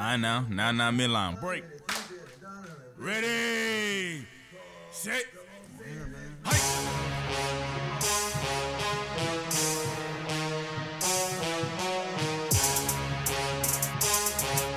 [0.00, 0.44] I know.
[0.48, 1.40] Now, now, midline.
[1.40, 1.64] Break.
[2.96, 4.24] Ready.
[4.92, 5.24] Set.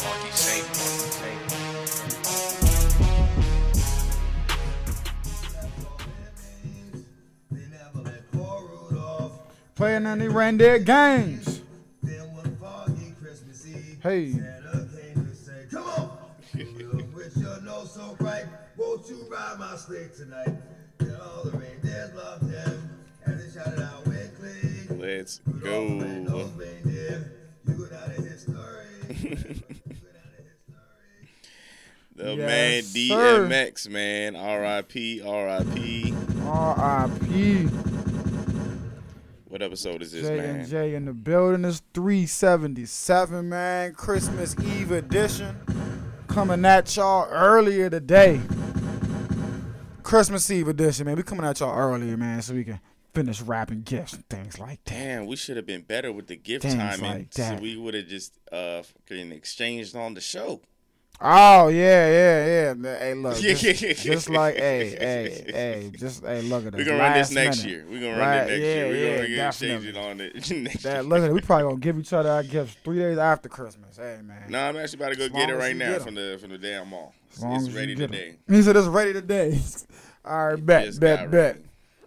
[0.04, 1.12] Marky Saint, Marky
[9.76, 11.62] Playing any reindeer games.
[14.02, 14.61] Hey.
[19.50, 20.54] Won't you my sleigh tonight?
[21.00, 22.90] And all the reindeers loved him,
[23.26, 24.98] and they shouted out Winkly.
[24.98, 26.00] Let's go.
[26.00, 27.32] Red-Nosed Reindeer,
[27.68, 29.64] you go down in history.
[32.16, 33.48] The Yes, man sir.
[33.50, 34.36] DMX, man.
[34.36, 35.22] R.I.P.
[35.24, 36.14] R.I.P.
[36.46, 37.64] R.I.P.
[39.48, 40.56] What episode is this, J man?
[40.62, 43.94] and J in the building is 377, man.
[43.94, 45.58] Christmas Eve edition.
[46.28, 48.40] Coming at y'all earlier today.
[50.12, 51.16] Christmas Eve edition, man.
[51.16, 52.82] We coming at y'all earlier, man, so we can
[53.14, 54.94] finish wrapping gifts and things like that.
[54.94, 57.10] Damn, we should have been better with the gift Things timing.
[57.10, 60.60] like so we would have just uh fucking exchanged on the show.
[61.24, 62.98] Oh yeah, yeah, yeah.
[63.00, 63.62] Hey, look, just,
[64.04, 66.80] just like hey, hey, hey, just hey, look at us.
[66.80, 67.72] We're gonna run this next minute.
[67.72, 67.86] year.
[67.88, 68.88] We're gonna run Right, it next yeah, year.
[68.88, 71.04] We're yeah, gonna get exchange it on it next That, year.
[71.04, 71.34] look at it.
[71.34, 73.98] We probably gonna give each other our gifts three days after Christmas.
[73.98, 74.50] Hey man.
[74.50, 76.58] No, I'm actually about to go As get it right now from the from the
[76.58, 77.14] damn mall.
[77.28, 78.36] It's, As long it's as you ready today.
[78.50, 79.60] He said it's ready today.
[80.26, 81.60] All right, bet, bet, bet, ready.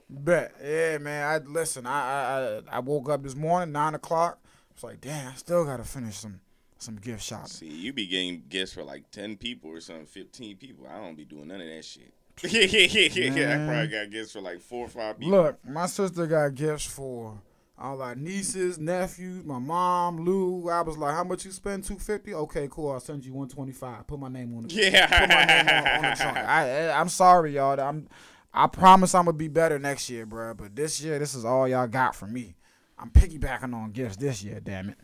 [0.08, 0.52] bet.
[0.60, 1.24] Yeah, man.
[1.28, 1.86] I listen.
[1.86, 4.40] I, I I I woke up this morning nine o'clock.
[4.72, 6.40] It's like, damn, I still gotta finish some
[6.84, 7.48] some gift shopping.
[7.48, 10.86] See, you be getting gifts for like ten people or something, fifteen people.
[10.86, 12.12] I don't be doing none of that shit.
[12.42, 13.62] Yeah, yeah, yeah, yeah.
[13.62, 15.38] I probably got gifts for like four or five people.
[15.38, 17.40] Look, my sister got gifts for
[17.78, 20.68] all our nieces, nephews, my mom, Lou.
[20.68, 21.84] I was like, how much you spend?
[21.84, 22.34] Two fifty.
[22.34, 22.90] Okay, cool.
[22.90, 24.06] I'll send you one twenty five.
[24.06, 24.72] Put my name on it.
[24.72, 25.06] Yeah.
[25.06, 26.36] Put my name on, on the trunk.
[26.36, 27.80] I, I, I'm sorry, y'all.
[27.80, 28.08] I'm.
[28.52, 30.54] I promise I'm gonna be better next year, bro.
[30.54, 32.54] But this year, this is all y'all got from me.
[32.96, 34.60] I'm piggybacking on gifts this year.
[34.60, 34.98] Damn it.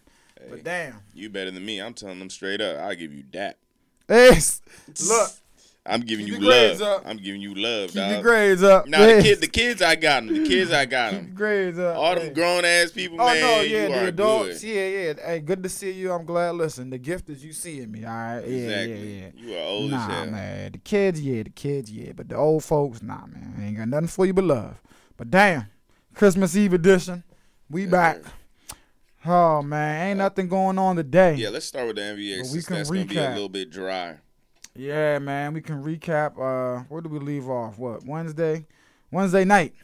[0.49, 0.95] But damn.
[1.15, 1.81] You better than me.
[1.81, 2.79] I'm telling them straight up.
[2.81, 3.59] I'll give you that.
[4.09, 4.39] Hey,
[5.07, 5.31] look.
[5.87, 7.03] I'm giving Keep you love.
[7.07, 8.11] I'm giving you love, Keep dog.
[8.11, 8.87] your grades up.
[8.87, 10.35] Nah, Hey, the kids, the kids, I got them.
[10.35, 11.33] The kids, I got them.
[11.35, 11.97] grades up.
[11.97, 12.33] All them Hey.
[12.35, 13.41] grown ass people, Oh man.
[13.41, 14.69] no, yeah, the adults, good.
[14.69, 15.27] yeah, yeah.
[15.27, 16.13] Hey, good to see you.
[16.13, 16.51] I'm glad.
[16.57, 18.05] Listen, the gift is you seeing me.
[18.05, 19.15] All right, yeah, Exactly.
[19.15, 19.31] yeah, yeah.
[19.43, 20.27] You are old nah, as hell.
[20.27, 20.73] man.
[20.73, 22.13] The kids, yeah, the kids, yeah.
[22.15, 23.55] But the old folks, nah, man.
[23.63, 24.75] Ain't got nothing for you but love.
[25.17, 25.67] But damn,
[26.15, 27.25] Christmas Eve edition,
[27.71, 28.19] we Yes, back.
[29.27, 31.35] Oh man, ain't nothing going on today.
[31.35, 32.43] Yeah, let's start with the NBA.
[32.43, 34.17] But we can that's gonna be a little bit dry.
[34.75, 35.53] Yeah, man.
[35.53, 36.33] We can recap.
[36.39, 37.79] Uh, where did we leave off?
[37.79, 38.67] What Wednesday?
[39.11, 39.75] Wednesday night,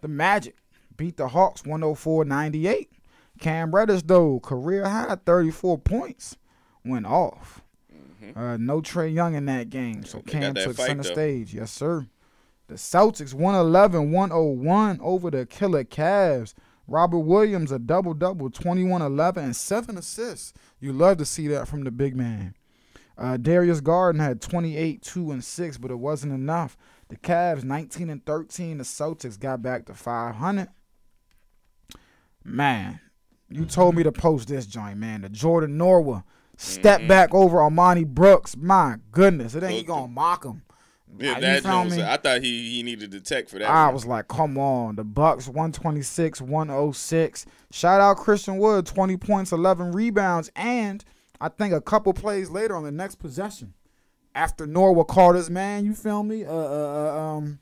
[0.00, 0.56] the Magic
[0.96, 2.88] beat the Hawks 104-98.
[3.38, 6.36] Cam Reddish though career high 34 points
[6.84, 7.60] went off.
[8.34, 10.26] Uh, no Trae Young in that game, so Mm-hmm.
[10.26, 11.12] They Cam took fight, center though.
[11.12, 11.54] stage.
[11.54, 12.06] Yes, sir.
[12.68, 16.54] The Celtics 111-101 over the Killer Cavs.
[16.86, 20.52] Robert Williams a double double, 21-11 and seven assists.
[20.80, 22.54] You love to see that from the big man.
[23.18, 26.76] Uh, Darius Garland had 28, 2, and 6, but it wasn't enough.
[27.08, 28.78] The Cavs 19 and 13.
[28.78, 30.68] The Celtics got back to 500.
[32.44, 33.00] Man,
[33.48, 35.22] you told me to post this joint, man.
[35.22, 36.24] The Jordan Nwora
[36.56, 37.08] step Mm-hmm.
[37.08, 38.56] back over Armoni Brooks.
[38.56, 40.62] My goodness, it ain't Hooked gonna mock him.
[41.18, 41.66] Yeah, that?
[41.66, 43.68] I thought he he needed the tech for that.
[43.68, 43.94] I one.
[43.94, 44.96] was like, come on.
[44.96, 47.46] The Bucks 126, 106.
[47.70, 51.04] Shout out Christian Wood, 20 points, 11 rebounds, and
[51.40, 53.74] I think a couple plays later on the next possession,
[54.34, 56.44] after Norwood called his man, you feel me?
[56.44, 57.58] Uh, uh, uh, um,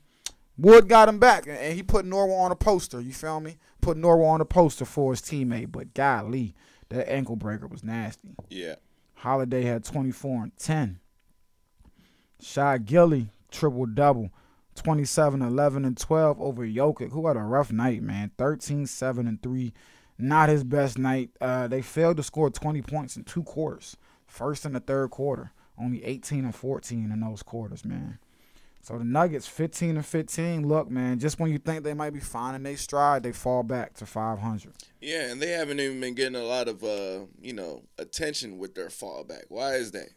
[0.57, 3.01] Wood got him back, and he put Nwora on a poster.
[3.01, 3.57] You feel me?
[3.81, 5.71] Put Nwora on a poster for his teammate.
[5.71, 6.55] But golly,
[6.89, 8.29] that ankle breaker was nasty.
[8.49, 8.75] yeah.
[9.19, 10.99] Holiday had 24 and 10.
[12.41, 14.29] Shy Gilly, triple double.
[14.75, 18.31] 27, 11, and 12 over Jokic, who had a rough night, man.
[18.37, 19.73] 13, 7, and 3.
[20.17, 21.31] Not his best night.
[21.41, 23.97] Uh, they failed to score 20 points in two quarters.
[24.27, 25.51] First and the third quarter.
[25.77, 28.19] Only 18 and 14 in those quarters, man.
[28.81, 30.67] So the Nuggets, 15 and 15.
[30.67, 33.95] Look, man, just when you think they might be finding their stride, they fall back
[33.95, 34.73] to 500.
[35.01, 38.75] Yeah, and they haven't even been getting a lot of uh, you know, attention with
[38.75, 39.45] their fallback.
[39.49, 40.09] Why is that?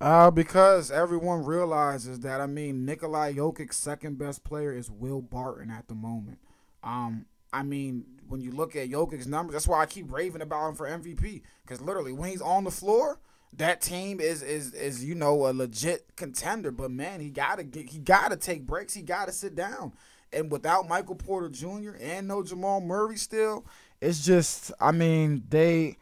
[0.00, 5.70] Uh, because everyone realizes that I mean Nikolai Jokic's second best player is Will Barton
[5.70, 6.38] at the moment.
[6.84, 10.68] Um, I mean when you look at Jokic's numbers, that's why I keep raving about
[10.68, 11.42] him for MVP.
[11.62, 13.20] Because literally when he's on the floor,
[13.54, 16.70] that team is is is you know a legit contender.
[16.70, 18.92] But man, he gotta get he gotta take breaks.
[18.92, 19.92] He gotta sit down.
[20.30, 21.92] And without Michael Porter Jr.
[22.00, 23.64] and no Jamal Murray still,
[24.02, 25.96] it's just I mean they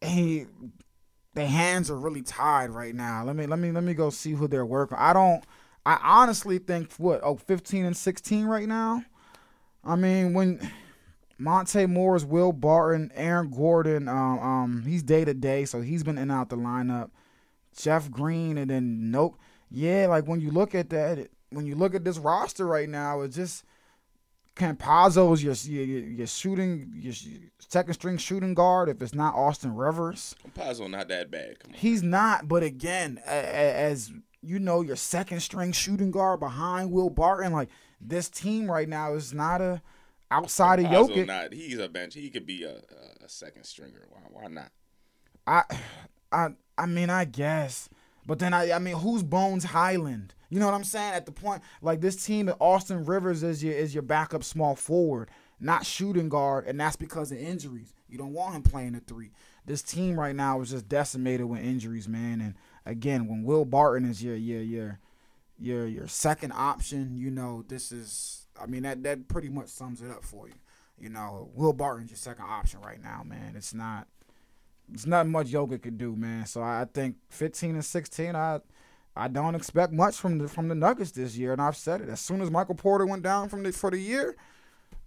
[0.00, 0.46] he
[1.34, 3.24] their hands are really tied right now.
[3.24, 4.96] Let me let me let me go see who they're working.
[4.98, 5.44] I don't.
[5.86, 9.04] I honestly think what oh 15 and 16 right now.
[9.84, 10.70] I mean when
[11.38, 16.18] Monte Morris, Will Barton, Aaron Gordon, um, um, he's day to day, so he's been
[16.18, 17.10] in out the lineup.
[17.76, 19.36] Jeff Green, and then nope.
[19.70, 23.22] Yeah, like when you look at that, when you look at this roster right now,
[23.22, 23.64] it's just
[24.56, 27.14] Campazzo's your your, your shooting your
[27.58, 28.88] second string shooting guard.
[28.88, 31.58] If it's not Austin Rivers, Campazzo not that bad.
[31.58, 31.78] Come on.
[31.78, 32.46] he's not.
[32.46, 34.12] But again, as
[34.42, 37.68] you know, your second string shooting guard behind Will Barton, like
[38.00, 39.82] this team right now is not a
[40.30, 41.26] outside of Campazzo Jokic.
[41.26, 41.52] not.
[41.52, 42.14] He's a bench.
[42.14, 44.06] He could be a, a, a second stringer.
[44.08, 44.20] Why?
[44.30, 44.70] Why not?
[45.46, 45.62] I,
[46.32, 46.48] I,
[46.78, 47.88] I mean, I guess,
[48.26, 50.34] but then I, I mean, who's Bones Hyland?
[50.54, 51.14] You know what I'm saying?
[51.14, 55.28] At the point, like this team, Austin Rivers is your is your backup small forward,
[55.58, 57.92] not shooting guard, and that's because of injuries.
[58.08, 59.32] You don't want him playing a three.
[59.66, 62.40] This team right now is just decimated with injuries, man.
[62.40, 62.54] And
[62.86, 65.00] again, when Will Barton is your your your
[65.58, 68.46] your your second option, you know this is.
[68.56, 70.54] I mean that that pretty much sums it up for you.
[71.00, 73.54] You know, Will Barton's your second option right now, man.
[73.56, 74.06] It's not
[74.92, 76.46] it's not much Yoga could do, man.
[76.46, 78.60] So I think 15 and 16, I
[79.16, 82.08] I don't expect much from the from the Nuggets this year, and I've said it.
[82.08, 84.34] As soon as Michael Porter went down from the for the year,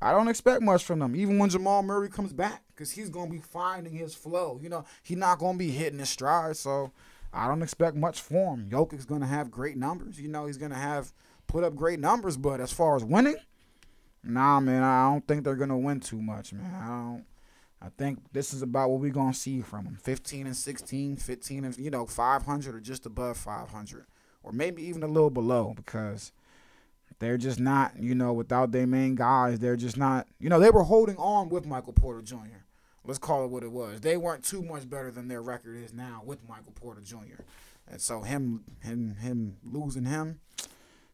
[0.01, 1.15] I don't expect much from them.
[1.15, 4.59] Even when Jamal Murray comes back, because he's gonna be finding his flow.
[4.61, 6.55] You know, he's not gonna be hitting his stride.
[6.55, 6.91] So
[7.33, 8.69] I don't expect much for him.
[8.69, 10.19] Jokic's gonna have great numbers.
[10.19, 11.11] You know, he's gonna have
[11.47, 13.37] put up great numbers, but as far as winning,
[14.23, 16.73] nah, man, I don't think they're gonna win too much, man.
[16.75, 17.25] I don't.
[17.81, 21.17] I think this is about what we're going to see from them 15 and 16,
[21.17, 24.05] 15 and, you know, 500 or just above 500,
[24.43, 26.31] or maybe even a little below because
[27.19, 30.69] they're just not, you know, without their main guys, they're just not, you know, they
[30.69, 32.63] were holding on with Michael Porter Jr.
[33.05, 34.01] Let's call it what it was.
[34.01, 37.43] They weren't too much better than their record is now with Michael Porter Jr.
[37.89, 40.39] And so him, him, him losing him,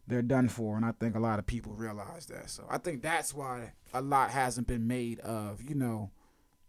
[0.07, 2.49] they're done for, and I think a lot of people realize that.
[2.49, 6.09] So I think that's why a lot hasn't been made of, you know,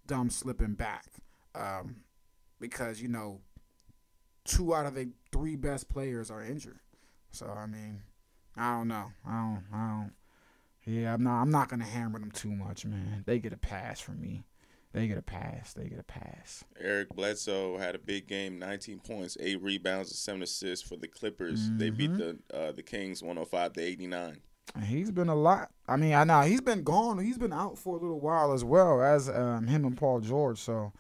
[0.07, 1.07] them slipping back
[1.55, 1.97] um,
[2.61, 3.41] because you know
[4.45, 6.81] two out of the three best players are injured.
[7.31, 8.03] So I mean,
[8.57, 9.13] I don't know.
[9.27, 9.65] I don't.
[9.73, 10.13] I don't.
[10.87, 11.41] Yeah, I'm not.
[11.41, 13.25] I'm not gonna hammer them too much, man.
[13.27, 14.45] They get a pass from me.
[14.93, 15.73] They get a pass.
[15.73, 16.63] They get a pass.
[16.81, 21.09] Eric Bledsoe had a big game, 19 points, eight rebounds, and seven assists for the
[21.09, 21.69] Clippers.
[21.73, 24.41] They beat the uh, the Kings 105 to 89.
[24.83, 25.71] He's been a lot.
[25.89, 27.19] I mean, I know he's been gone.
[27.19, 30.59] He's been out for a little while as well as um, him and Paul George.
[30.59, 30.93] So,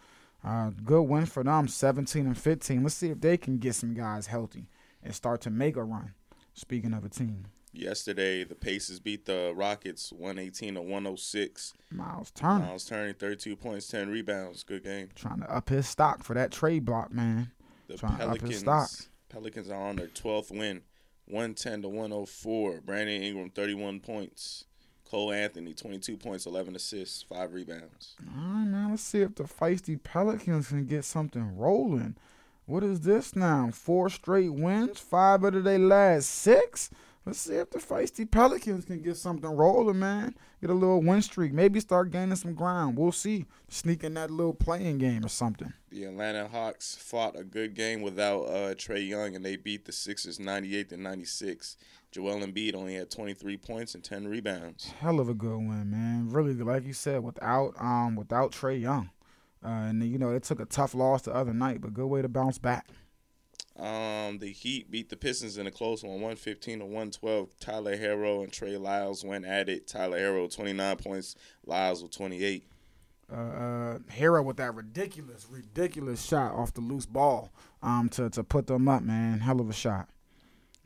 [0.44, 1.66] uh, good win for them.
[1.66, 2.82] 17 and 15.
[2.82, 4.66] Let's see if they can get some guys healthy
[5.02, 6.14] and start to make a run.
[6.52, 11.74] Speaking of a team, Yesterday, the Pacers beat the Rockets 118 to 106.
[11.90, 14.62] Miles Turner Miles Turner 32 points, 10 rebounds.
[14.62, 15.08] Good game.
[15.16, 17.50] trying to up his stock for that trade block, man.
[17.88, 18.88] The Trying to up his stock.
[18.88, 20.82] Pelicans Pelicans are on their 12th win,
[21.26, 22.80] 110 to 104.
[22.80, 24.64] Brandon Ingram 31 points.
[25.10, 28.16] Cole Anthony 22 points, 11 assists, 5 rebounds.
[28.20, 28.90] All right, man.
[28.90, 32.16] Let's see if the feisty Pelicans can get something rolling.
[32.66, 33.70] What is this now?
[33.72, 36.90] Four straight wins, five out of their last six.
[37.26, 40.34] Let's see if the feisty Pelicans can get something rolling, man.
[40.60, 41.54] Get a little win streak.
[41.54, 42.98] Maybe start gaining some ground.
[42.98, 43.46] We'll see.
[43.68, 45.72] Sneaking that little playing game or something.
[45.90, 49.92] The Atlanta Hawks fought a good game without uh, Trae Young, and they beat the
[49.92, 51.78] Sixers 98 to 96.
[52.12, 54.92] Joel Embiid only had 23 points and 10 rebounds.
[55.00, 56.28] Hell of a good win, man.
[56.28, 59.10] Really, like you said, without um without Trae Young,
[59.64, 62.20] uh, and you know it took a tough loss the other night, but good way
[62.20, 62.86] to bounce back.
[63.76, 67.58] Um, the Heat beat the Pistons in a close one, 115 to 112.
[67.58, 69.88] Tyler Herro and Trey Lyles went at it.
[69.88, 71.34] Tyler Herro 29 points,
[71.66, 72.64] Lyles with 28.
[73.32, 77.50] uh, uh, Herro with that ridiculous, ridiculous shot off the loose ball
[77.82, 79.40] um, to, to put them up, man.
[79.40, 80.08] Hell of a shot.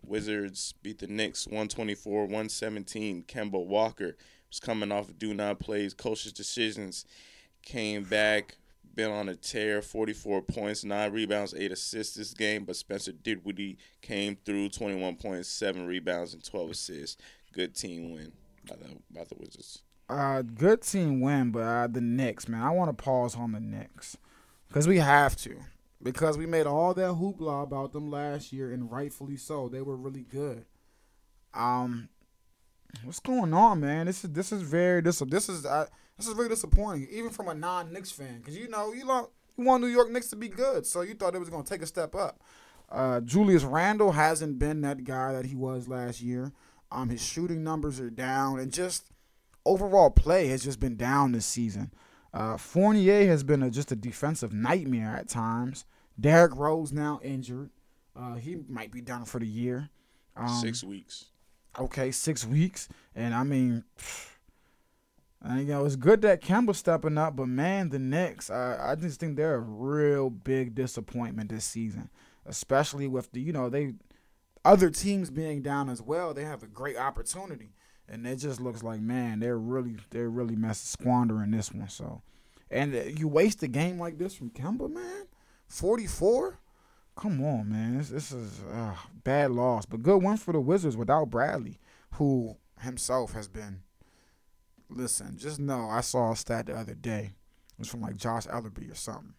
[0.07, 3.25] Wizards beat the Knicks 124 117.
[3.25, 4.17] Kemba Walker
[4.49, 7.05] was coming off of do not plays, coach's decisions,
[7.63, 8.57] came back,
[8.99, 12.65] been on a tear, 44 points, 9 rebounds, 8 assists this game.
[12.65, 17.23] But Spencer Dinwiddie came through 21 points, 7 rebounds, and 12 assists.
[17.53, 18.33] Good team win
[18.69, 19.83] by the, by the Wizards.
[20.09, 22.61] Uh, good team win, but uh, the Knicks, man.
[22.61, 24.17] I want to pause on the Knicks
[24.67, 25.57] because we have to.
[26.03, 29.69] Because we made all that hoopla about them last year, and rightfully so.
[29.69, 30.65] They were really good.
[31.55, 32.09] Um,
[33.05, 34.07] what's going on, man?
[34.07, 35.87] This is this is very this this is uh,
[36.19, 39.65] this is really disappointing, even from a non-Knicks fan, because you know you know you
[39.65, 41.87] want New York Knicks to be good, so you thought it was gonna take a
[41.87, 42.43] step up.
[42.91, 46.53] Uh, Julius Randle hasn't been that guy that he was last year.
[46.91, 49.11] Um, his shooting numbers are down, and just
[49.67, 51.93] overall play has just been down this season.
[52.33, 55.85] Uh, Fournier has been a, just a defensive nightmare at times.
[56.19, 57.71] Derrick Rose now injured.
[58.17, 59.91] Uh, he might be done for the year.
[60.37, 61.27] Um, Six weeks.
[61.79, 63.85] okay, six weeks, and I mean,
[65.43, 68.95] and, you know, it's good that Kemba's stepping up, but man, the Knicks, I, I
[68.97, 72.11] just think they're a real big disappointment this season,
[72.45, 73.95] especially with the, you know, they
[74.65, 76.35] other teams being down as well.
[76.35, 77.75] They have a great opportunity,
[78.09, 81.89] and it just looks like man, they're really, they're really messing squandering this one.
[81.89, 82.23] So,
[82.71, 85.29] and uh, you waste a game like this from Kemba, man,
[85.67, 86.59] forty four.
[87.17, 87.99] Come on, man.
[87.99, 91.79] This, this is uh, bad loss, but good one for the Wizards without Bradley,
[92.15, 93.83] who himself has been.
[94.91, 97.33] Listen, just know I saw a stat the other day.
[97.73, 99.35] It was from like Josh Ellerby or something.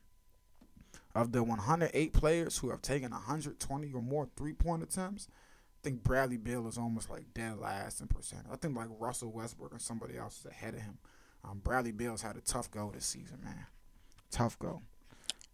[1.15, 6.03] Of the 108 players who have taken 120 or more three point attempts, I think
[6.03, 8.45] Bradley Beal is almost like dead last in percent.
[8.51, 10.99] I think like Russell Westbrook and somebody else is ahead of him.
[11.43, 13.65] Um, Bradley Beal's had a tough go this season, man.
[14.29, 14.81] Tough go.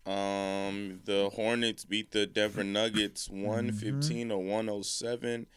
[0.05, 3.41] Um, the Hornets beat the Denver Nuggets Mm-hmm.
[3.43, 5.47] one fifteen to one oh seven.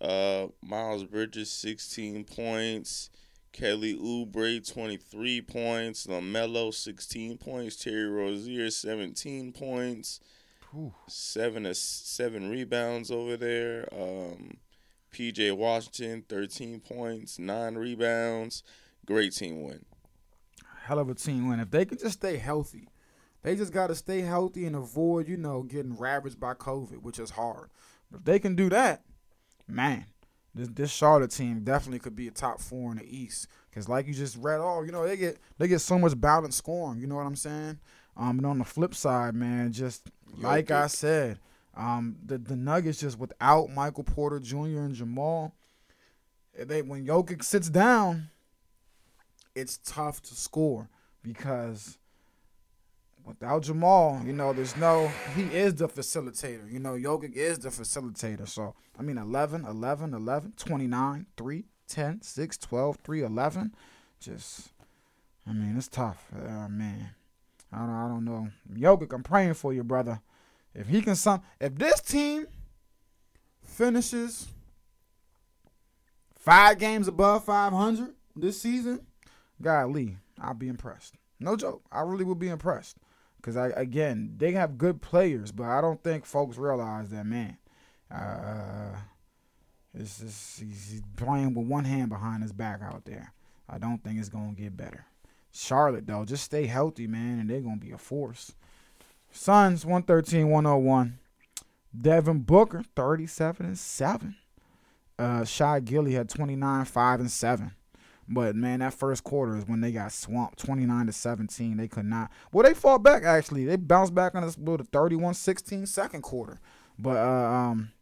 [0.00, 3.10] Uh, Miles Bridges sixteen points.
[3.52, 6.06] Kelly Oubre twenty three points.
[6.06, 7.76] Lamelo sixteen points.
[7.76, 10.20] Terry Rozier seventeen points.
[10.70, 10.94] Whew.
[11.08, 13.88] Seven seven rebounds over there.
[13.92, 14.58] Um,
[15.12, 18.62] PJ Washington thirteen points, nine rebounds.
[19.06, 19.84] Great team win.
[20.82, 21.60] hell of a team win.
[21.60, 22.88] If they could just stay healthy,
[23.42, 27.18] they just got to stay healthy and avoid, you know, getting ravaged by COVID, which
[27.18, 27.70] is hard.
[28.10, 29.02] But if they can do that,
[29.66, 30.06] man,
[30.58, 33.48] this this Charlotte team definitely could be a top four in the East.
[33.72, 36.58] Cause like you just read all, you know, they get they get so much balanced
[36.58, 37.00] scoring.
[37.00, 37.78] You know what I'm saying?
[38.16, 41.38] Um, and on the flip side, man, just like I said,
[41.76, 44.80] um, the the Nuggets just without Michael Porter Jr.
[44.80, 45.54] and Jamal,
[46.58, 48.30] they when Jokic sits down,
[49.54, 50.88] it's tough to score
[51.22, 51.98] because
[53.28, 56.70] without Jamal, you know, there's no he is the facilitator.
[56.70, 58.48] You know, Jokic is the facilitator.
[58.48, 63.74] So, I mean 11, 11, 11, 29, 3, 10, 6, 12, 3, 11.
[64.20, 64.70] Just
[65.46, 66.26] I mean, it's tough.
[66.34, 67.10] Uh, man.
[67.72, 68.48] I don't I don't know.
[68.74, 70.20] Jokic, I'm praying for you, brother.
[70.74, 72.46] If he can some if this team
[73.62, 74.48] finishes
[76.34, 79.00] five games above 500 this season,
[79.60, 81.14] golly, I'll be impressed.
[81.40, 81.82] No joke.
[81.92, 82.96] I really would be impressed.
[83.38, 87.56] Because, I again, they have good players, but I don't think folks realize that, man.
[88.10, 88.96] Uh,
[89.94, 93.32] it's just, he's, playing with one hand behind his back out there.
[93.68, 95.06] I don't think it's going to get better.
[95.52, 98.52] Charlotte, though, just stay healthy, man, and they're going to be a force.
[99.30, 101.18] Suns, 113 101.
[101.98, 104.36] Devin Booker, 37 and 7.
[105.18, 107.72] Uh, Shy Gilly had 29, 5 and 7.
[108.28, 111.76] But man, that first quarter is when they got swamped, 29 to 17.
[111.78, 112.30] They could not.
[112.52, 113.64] Well, they fought back actually.
[113.64, 116.60] They bounced back on this with a 31-16 second quarter.
[116.98, 117.92] But uh, um,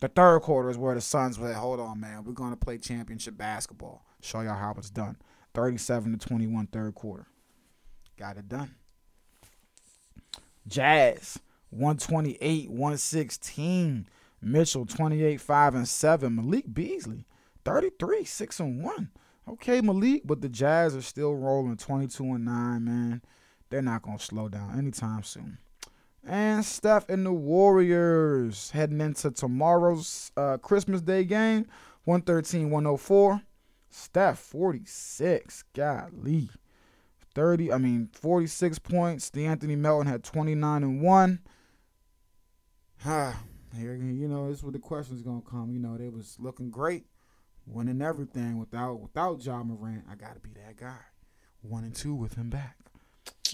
[0.00, 1.48] the third quarter is where the Suns were.
[1.48, 2.24] like, Hold on, man.
[2.24, 4.04] We're gonna play championship basketball.
[4.20, 5.16] Show y'all how it's done.
[5.54, 7.26] 37 to 21 third quarter.
[8.18, 8.74] Got it done.
[10.66, 11.38] Jazz
[11.70, 14.08] 128 116.
[14.42, 16.34] Mitchell 28 5 and 7.
[16.34, 17.24] Malik Beasley
[17.64, 19.10] 33 6 and 1.
[19.48, 23.22] Okay, Malik, but the Jazz are still rolling 22 and 9, man.
[23.70, 25.58] They're not going to slow down anytime soon.
[26.26, 31.66] And Steph and the Warriors heading into tomorrow's uh, Christmas Day game
[32.04, 33.42] 113 104.
[33.90, 35.64] Steph 46.
[35.72, 36.50] Golly.
[37.34, 39.30] 30, I mean 46 points.
[39.30, 41.40] De'Anthony Melton had 29 and 1.
[43.04, 43.40] Ah,
[43.76, 45.70] here you know, this is where the questions gonna come.
[45.70, 47.04] You know, they was looking great,
[47.66, 50.04] winning everything without without Ja Morant.
[50.10, 50.98] I gotta be that guy.
[51.62, 52.76] One and two with him back.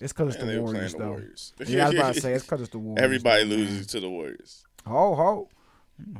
[0.01, 1.09] It's cause it's the Warriors, the though.
[1.11, 1.53] Warriors.
[1.67, 3.05] Yeah, I was about to say it's cause it's the Warriors.
[3.05, 3.59] Everybody though, man.
[3.59, 4.65] loses to the Warriors.
[4.87, 5.49] Ho ho,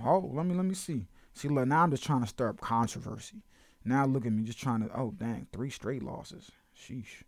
[0.01, 0.31] ho.
[0.33, 1.07] Let me let me see.
[1.35, 3.43] See, look, now I'm just trying to stir up controversy.
[3.85, 4.91] Now look at me, just trying to.
[4.99, 6.51] Oh dang, three straight losses.
[6.77, 7.25] Sheesh.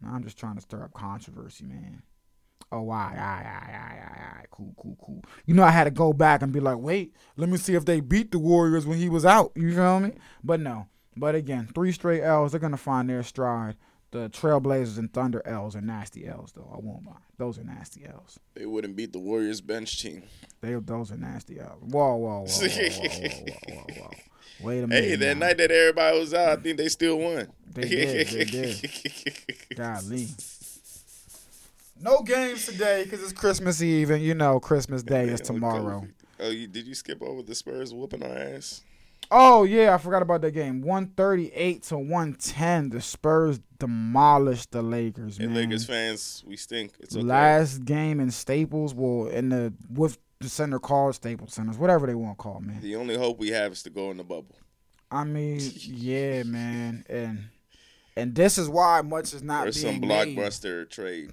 [0.00, 2.02] Now I'm just trying to stir up controversy, man.
[2.72, 5.22] Oh, all right, all right, all right, all right, all right, cool, cool, cool.
[5.44, 7.84] You know, I had to go back and be like, wait, let me see if
[7.84, 9.52] they beat the Warriors when he was out.
[9.54, 10.12] You feel me?
[10.42, 10.86] But no.
[11.14, 12.52] But again, three straight L's.
[12.52, 13.76] They're gonna find their stride.
[14.10, 16.70] The Trailblazers and Thunder L's are nasty L's, though.
[16.72, 17.16] I won't lie.
[17.36, 18.38] Those are nasty L's.
[18.54, 20.22] They wouldn't beat the Warriors bench team.
[20.62, 21.82] They those are nasty L's.
[21.82, 24.10] Whoa, whoa, whoa, whoa, whoa, whoa, whoa, whoa, whoa.
[24.62, 25.04] Wait a minute.
[25.04, 25.46] Hey, that now.
[25.46, 27.48] night that everybody was out, I think they still won.
[27.74, 28.90] They did, they did.
[29.76, 30.28] Golly.
[32.02, 36.06] No games today because it's Christmas Eve and you know Christmas Day is tomorrow.
[36.40, 38.82] Oh, you, did you skip over the Spurs whooping our ass?
[39.30, 40.82] Oh yeah, I forgot about that game.
[40.82, 42.90] One thirty eight to one ten.
[42.90, 45.38] The Spurs demolished the Lakers.
[45.38, 45.54] And.
[45.54, 46.92] Lakers fans, we stink.
[46.98, 47.24] It's okay.
[47.24, 52.14] Last game in Staples, well, in the with the center called Staples Centers, whatever they
[52.16, 52.80] want to call it, man.
[52.82, 54.56] The only hope we have is to go in the bubble.
[55.08, 57.44] I mean, yeah, man, and
[58.16, 60.36] and this is why much is not Or some being made.
[60.36, 61.32] blockbuster trade.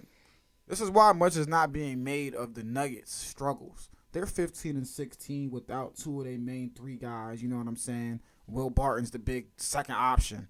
[0.69, 3.89] This is why much is not being made of the Nuggets' struggles.
[4.11, 7.41] They're 15 and 16 without two of their main three guys.
[7.41, 8.21] You know what I'm saying?
[8.47, 10.47] Will Barton's the big second option.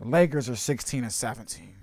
[0.00, 1.74] The Lakers are 16 and 17.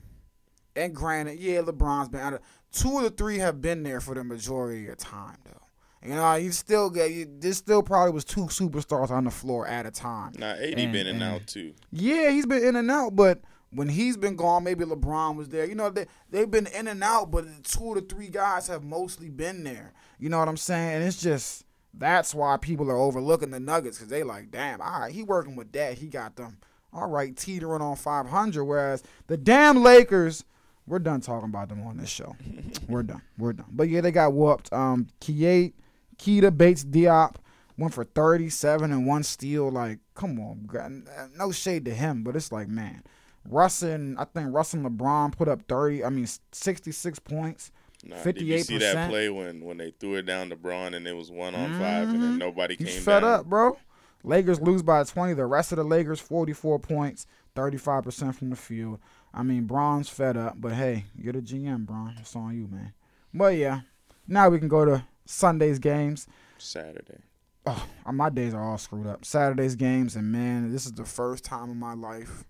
[0.76, 2.40] And granted, yeah, LeBron's been out of
[2.72, 6.08] two of the three have been there for the majority of the time though.
[6.08, 9.68] You know, you still get you, this still probably was two superstars on the floor
[9.68, 10.32] at a time.
[10.38, 11.74] Now, AD And- been in and- out too.
[11.92, 13.42] Yeah, he's been in and out, but
[13.72, 15.66] when he's been gone, maybe LeBron was there.
[15.66, 18.84] You know, they they've been in and out, but two of the three guys have
[18.84, 19.94] mostly been there.
[20.20, 20.96] You know what I'm saying?
[20.96, 25.02] And it's just that's why people are overlooking the Nuggets because they like, damn, all
[25.02, 25.98] right, he working with that.
[25.98, 26.58] He got them
[26.92, 28.64] all right teetering on 500.
[28.64, 30.44] Whereas the damn Lakers,
[30.88, 32.36] we're done talking about them on this show.
[32.88, 33.22] we're done.
[33.38, 33.68] We're done.
[33.72, 34.72] But yeah, they got whooped.
[34.74, 35.74] Um, Kiate,
[36.18, 37.36] Keita Bates Diop
[37.78, 39.70] went for 37 and one steal.
[39.70, 41.06] Like, come on,
[41.38, 43.04] no shade to him, but it's like, man,
[43.50, 46.06] Russ and I think Russ and LeBron put up 30.
[46.06, 47.72] I mean, 66 points.
[48.04, 51.06] Nah, Did you see that play when when they threw it down to Bron and
[51.06, 52.38] it was one on five and then mm-hmm.
[52.38, 53.32] nobody He's came fed down?
[53.32, 53.78] up, bro.
[54.24, 55.34] Lakers lose by 20.
[55.34, 57.26] The rest of the Lakers, 44 points,
[57.56, 59.00] 35% from the field.
[59.34, 62.16] I mean, Bron's fed up, but hey, you're the GM, Braun.
[62.20, 62.94] It's on you, man.
[63.34, 63.82] But yeah,
[64.28, 66.28] now we can go to Sunday's games.
[66.58, 67.20] Saturday.
[67.66, 69.26] Oh, my days are all screwed up.
[69.26, 72.46] Saturday's games, and man, this is the first time in my life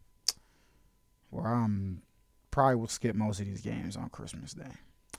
[1.29, 2.01] where I'm
[2.51, 4.71] probably will skip most of these games on Christmas Day.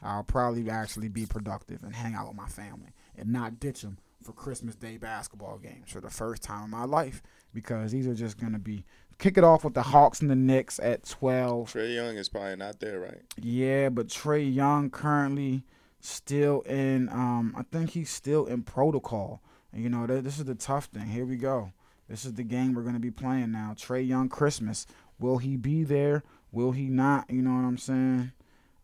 [0.02, 3.98] I'll probably actually be productive and hang out with my family and not ditch them
[4.22, 7.22] for Christmas Day basketball games for the first time in my life
[7.54, 8.84] because these are just gonna be
[9.18, 11.72] kick it off with the Hawks and the Knicks at twelve.
[11.72, 13.20] Trae Young is probably not there, right?
[13.36, 15.64] Yeah, but Trae Young currently
[16.00, 17.08] still in.
[17.10, 19.42] Um, I think he's still in protocol.
[19.72, 21.06] You know, th- this is the tough thing.
[21.06, 21.72] Here we go.
[22.08, 23.74] This is the game we're gonna be playing now.
[23.76, 24.86] Trae Young Christmas.
[25.20, 26.24] Will he be there?
[26.50, 27.30] Will he not?
[27.30, 28.32] You know what I'm saying?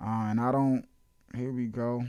[0.00, 0.84] Uh, and I don't.
[1.34, 2.04] Here we go.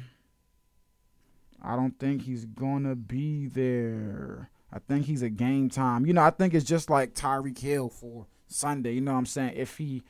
[1.63, 4.49] I don't think he's gonna be there.
[4.71, 6.05] I think he's a game time.
[6.05, 8.93] You know, I think it's just like Tyreek Hill for Sunday.
[8.93, 9.53] You know what I'm saying?
[9.55, 10.03] If he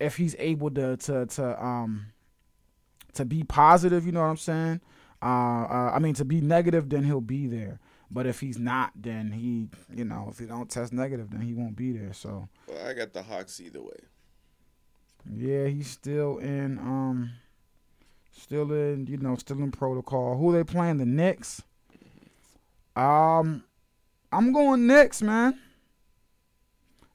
[0.00, 2.06] if he's able to to to um
[3.14, 4.80] to be positive, you know what I'm saying?
[5.22, 5.26] Uh,
[5.64, 7.80] uh I mean to be negative, then he'll be there.
[8.10, 11.54] But if he's not, then he, you know, if he don't test negative, then he
[11.54, 12.12] won't be there.
[12.12, 13.96] So Well, I got the Hawks either way.
[15.34, 17.30] yeah, he's still in um
[18.30, 20.36] still in, you know, still in protocol.
[20.38, 20.98] Who they playing?
[20.98, 21.62] The Knicks.
[22.96, 23.64] Um
[24.32, 25.58] I'm going Knicks, man.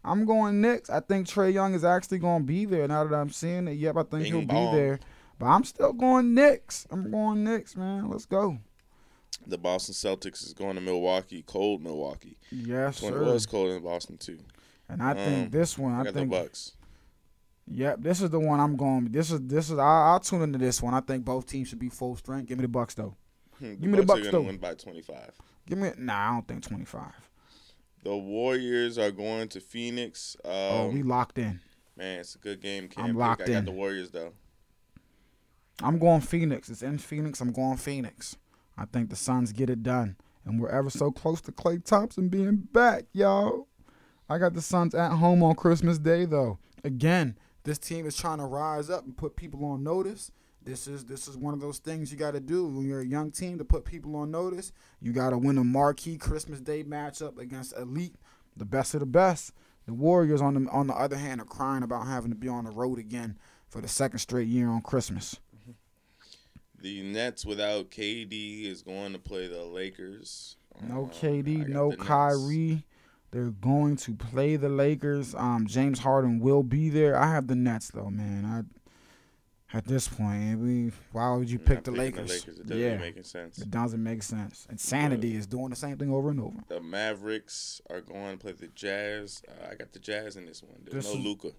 [0.03, 0.89] I'm going Knicks.
[0.89, 3.73] I think Trae Young is actually going to be there now that I'm seeing it.
[3.73, 4.71] Yep, I think Bing he'll bong.
[4.71, 4.99] be there.
[5.37, 6.87] But I'm still going Knicks.
[6.89, 8.09] I'm going Knicks, man.
[8.09, 8.59] Let's go.
[9.47, 12.37] The Boston Celtics is going to Milwaukee, cold Milwaukee.
[12.51, 14.39] Yes, When it was cold in Boston too.
[14.87, 16.73] And I think Um, this one, I I, think, the Bucks.
[17.67, 19.05] yep, this is the one I'm going.
[19.11, 19.77] This is this is.
[19.79, 20.93] I, I'll tune into this one.
[20.93, 22.47] I think both teams should be full strength.
[22.47, 23.15] Give me the Bucks though.
[23.59, 24.41] Hmm, Give me the Bucks, though.
[24.41, 25.31] win by 25.
[25.67, 25.91] Give me.
[25.97, 27.03] Nah, I don't think 25.
[28.03, 30.37] The Warriors are going to Phoenix.
[30.45, 31.59] Um, oh, we locked in.
[31.97, 32.87] man, it's a good game.
[32.87, 33.19] Can't I'm pick.
[33.19, 33.65] locked I got in.
[33.65, 34.31] the Warriors though.
[35.81, 36.69] I'm going Phoenix.
[36.69, 37.39] It's in Phoenix.
[37.41, 38.35] I'm going Phoenix.
[38.79, 40.15] I think the Suns get it done.
[40.45, 43.67] And we're ever so close to Klay Thompson being back, y'all.
[44.29, 46.59] I got the Suns at home on Christmas Day, though.
[46.85, 50.31] Again, this team is trying to rise up and put people on notice.
[50.63, 53.05] This is this is one of those things you got to do when you're a
[53.05, 54.71] young team to put people on notice.
[55.01, 58.15] You got to win a marquee Christmas Day matchup against elite,
[58.55, 59.53] the best of the best.
[59.87, 62.63] The Warriors, on the on the other hand, are crying about having to be on
[62.63, 63.37] the road again
[63.67, 65.37] for the second straight year on Christmas.
[66.81, 70.55] The Nets without KD is going to play the Lakers.
[70.81, 72.07] No Uh, KD, no the Nets.
[72.07, 72.85] Kyrie.
[73.31, 75.35] They're going to play the Lakers.
[75.35, 77.15] Um, James Harden will be there.
[77.15, 78.45] I have the Nets though, man.
[78.45, 78.63] I
[79.71, 82.31] at this point, we why would you pick the Lakers?
[82.47, 83.59] It doesn't yeah, making sense.
[83.59, 84.65] it doesn't make sense.
[84.71, 86.57] Insanity is doing the same thing over and over.
[86.69, 89.43] The Mavericks are going to play the Jazz.
[89.47, 90.81] Uh, I got the Jazz in this one.
[90.83, 91.51] There's This no Luka.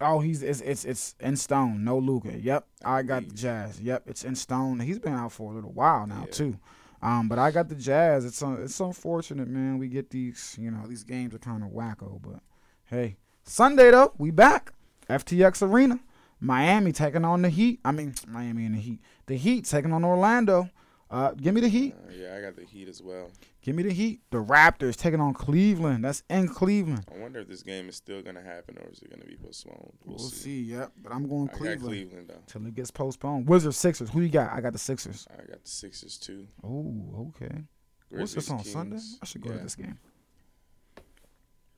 [0.00, 1.82] Oh, he's it's it's it's in stone.
[1.84, 2.38] No Luka.
[2.38, 3.80] Yep, I got the Jazz.
[3.80, 4.78] Yep, it's in stone.
[4.80, 6.30] He's been out for a little while now Yeah.
[6.32, 6.58] too.
[7.02, 8.24] Um, but I got the Jazz.
[8.24, 9.78] It's un- it's unfortunate, man.
[9.78, 12.20] We get these, you know, these games are kind of wacko.
[12.22, 12.40] But
[12.86, 14.72] hey, Sunday though, we back.
[15.08, 16.00] FTX Arena,
[16.40, 17.80] Miami taking on the Heat.
[17.84, 19.00] I mean, Miami and the Heat.
[19.26, 20.70] The Heat taking on Orlando.
[21.10, 21.94] Uh, give me the Heat.
[22.06, 23.30] Uh, yeah, I got the Heat as well.
[23.68, 24.22] Give me the Heat.
[24.30, 26.02] The Raptors taking on Cleveland.
[26.02, 27.04] That's in Cleveland.
[27.14, 29.92] I wonder if this game is still gonna happen or is it gonna be postponed.
[30.06, 30.62] We'll, We'll, see.
[30.62, 30.92] Yep.
[31.02, 32.42] But I'm going I Cleveland got Cleveland though.
[32.46, 33.46] till it gets postponed.
[33.46, 34.08] Wizards Sixers.
[34.08, 34.52] Who you got?
[34.54, 35.26] I got the Sixers.
[35.30, 36.46] I got the Sixers too.
[36.64, 37.62] Oh, okay.
[38.08, 39.00] What's this Grizzlies, on Sunday?
[39.20, 39.56] I should go Yeah.
[39.58, 39.98] to this game.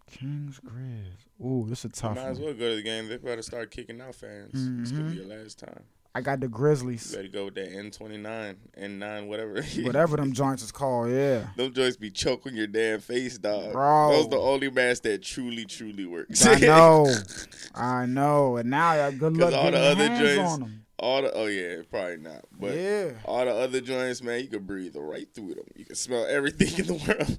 [0.07, 1.45] Kings Grizz.
[1.45, 3.09] Ooh, this is a You tough might as well go to the game.
[3.09, 4.53] They better start kicking out fans.
[4.53, 5.27] This could be Mhm.
[5.29, 5.83] your last time.
[6.15, 7.11] I got the Grizzlies.
[7.13, 9.63] You better go with that N29, N9, whatever.
[9.83, 11.47] Whatever them joints is called, yeah.
[11.57, 13.73] Them joints be choking your damn face, dog.
[13.73, 14.11] Bro.
[14.13, 16.45] Those the only mask that truly, truly works.
[16.45, 17.15] I know.
[17.75, 18.57] I know.
[18.57, 20.85] And now good luck all getting the other hands joints- on them.
[20.99, 22.45] all the oh yeah, probably not.
[22.59, 23.11] But yeah.
[23.25, 25.65] all the other joints, man, you can breathe right through them.
[25.77, 27.39] You can smell everything in the world.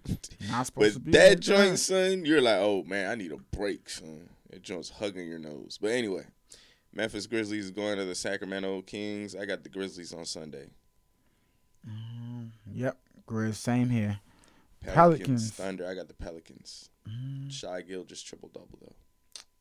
[0.49, 1.77] Not supposed to but be that like joint, that.
[1.77, 4.29] son, you're like, oh man, I need a break, son.
[4.49, 5.77] That joint's hugging your nose.
[5.81, 6.23] But anyway,
[6.93, 9.35] Memphis Grizzlies going to the Sacramento Kings.
[9.35, 10.69] I got the Grizzlies on Sunday.
[12.73, 12.97] Yep.
[13.27, 14.19] Grizz, same here.
[14.83, 15.51] Pelicans, Pelicans.
[15.51, 15.87] Thunder.
[15.87, 16.89] I got the Pelicans.
[17.07, 17.51] Mm.
[17.51, 18.93] Shy Gill just triple double though.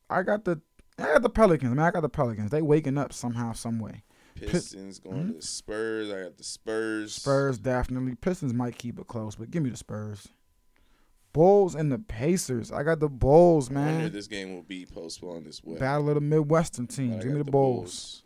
[0.09, 0.61] I got the
[0.97, 1.85] I got the Pelicans, man.
[1.85, 2.51] I got the Pelicans.
[2.51, 4.03] They waking up somehow, some way.
[4.35, 6.09] Pistons going to the Spurs.
[6.09, 7.13] I got the Spurs.
[7.15, 8.15] Spurs definitely.
[8.15, 10.27] Pistons might keep it close, but give me the Spurs.
[11.33, 12.71] Bulls and the Pacers.
[12.71, 14.11] I got the Bulls, I man.
[14.11, 15.79] this game will be postponed as well.
[15.79, 17.23] Battle of the Midwestern teams.
[17.23, 18.23] Give me got the, Bulls.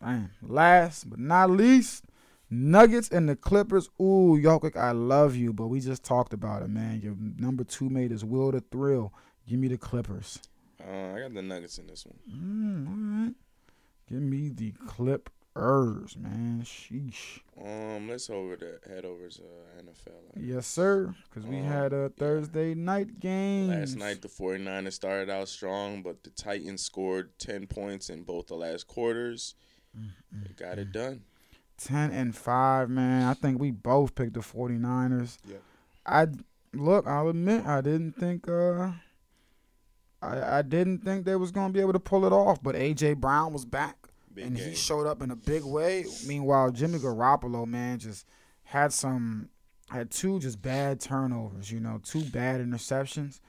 [0.00, 0.30] Damn.
[0.42, 2.04] Last but not least,
[2.50, 3.88] Nuggets and the Clippers.
[4.00, 7.00] Ooh, Jokic, I love you, but we just talked about it, man.
[7.02, 9.12] Your number two mate is Will the Thrill.
[9.48, 10.40] Give me the Clippers.
[10.80, 12.18] Uh, I got the Nuggets in this one.
[12.30, 13.34] Mm, all right.
[14.08, 14.72] Give me the
[15.56, 16.62] Clippers, man.
[16.64, 17.40] Sheesh.
[17.60, 20.12] Um, let's over to head over to uh, NFL.
[20.36, 21.14] Yes, sir.
[21.28, 22.08] Because we Um, had a yeah.
[22.18, 23.68] Thursday night game.
[23.68, 28.46] Last night, the 49ers started out strong, but the Titans scored 10 points in both
[28.48, 29.54] the last quarters.
[29.94, 31.22] They got it done.
[31.78, 33.22] 10 and 5, man.
[33.24, 35.38] I think we both picked the 49ers.
[35.48, 35.62] Yep.
[36.04, 36.26] I
[36.74, 38.92] look, I'll admit I didn't think uh
[40.22, 42.74] I I didn't think they was going to be able to pull it off, but
[42.74, 44.05] AJ Brown was back
[44.36, 44.68] Big and game.
[44.68, 46.04] he showed up in a big way.
[46.26, 48.26] Meanwhile, Jimmy Garoppolo, man, just
[48.64, 49.48] had some
[49.88, 53.40] had two just bad turnovers, you know, two bad interceptions.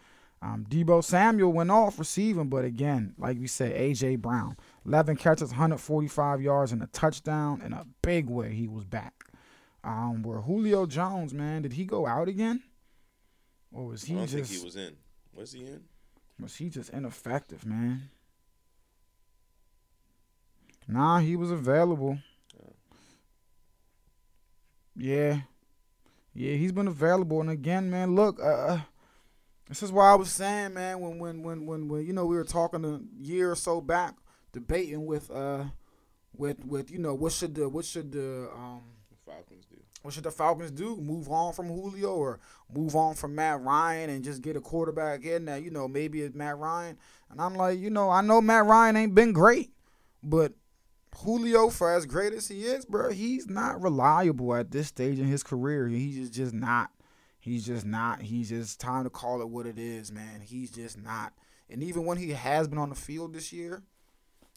[0.42, 5.50] Um, Deebo Samuel went off receiving, but again, like we said, AJ Brown, 11 catches,
[5.50, 8.54] 145 yards, and a touchdown in a big way.
[8.54, 9.26] He was back.
[9.84, 12.62] Um, where Julio Jones, man, did he go out again,
[13.72, 14.96] or was I he don't just think he was in.
[15.34, 15.84] Was he in?
[16.40, 18.10] was he just ineffective, man?
[20.88, 22.20] Nah, he was available.
[24.96, 25.42] Yeah.
[26.34, 27.42] Yeah, he's been available.
[27.42, 28.80] And again, man, look, uh
[29.68, 32.36] this is why I was saying, man, when when when when, when you know we
[32.38, 34.16] were talking a year or so back,
[34.54, 35.66] debating with uh
[36.36, 39.76] with with you know what should the what should the um The Falcons do.
[40.04, 40.96] what should the Falcons do?
[40.96, 42.40] Move on from Julio or
[42.74, 46.22] move on from Matt Ryan and just get a quarterback in that, you know, maybe
[46.22, 46.98] it's Matt Ryan.
[47.30, 49.72] And I'm like, you know, I know Matt Ryan ain't been great,
[50.24, 50.54] but
[51.24, 55.26] Julio, for as great as he is, bro, he's not reliable at this stage in
[55.26, 55.88] his career.
[55.88, 56.92] He's just, not.
[57.40, 58.22] He's just not.
[58.22, 60.42] He's just time to call it what it is, man.
[60.42, 61.34] He's just not.
[61.70, 63.82] And even when he has been on the field this year,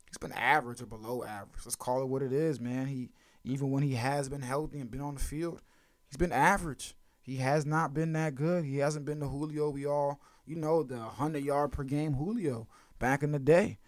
[0.08, 1.60] he's been average or below average.
[1.64, 2.86] Let's call it what it is, man.
[2.86, 3.10] He
[3.44, 5.62] even when he has been healthy and been on the field,
[6.06, 6.94] he's been average.
[7.22, 8.64] He has not been that good.
[8.64, 12.68] He hasn't been the Julio we all, you know, the 100 yard per game Julio
[12.98, 13.78] back in the day.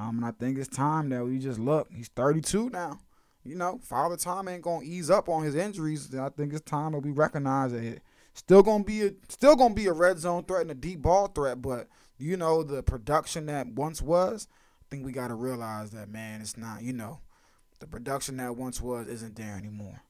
[0.00, 1.88] Um, and I think it's time that we just look.
[1.92, 3.00] He's 32 now.
[3.44, 6.14] You know, Father Time ain't gonna ease up on his injuries.
[6.14, 8.00] I think it's time that we recognize that
[8.34, 11.26] still gonna be a still gonna be a red zone threat and a deep ball
[11.28, 11.60] threat.
[11.60, 14.46] But you know, the production that once was,
[14.80, 16.82] I think we gotta realize that man, it's not.
[16.82, 17.20] You know,
[17.78, 20.02] the production that once was isn't there anymore.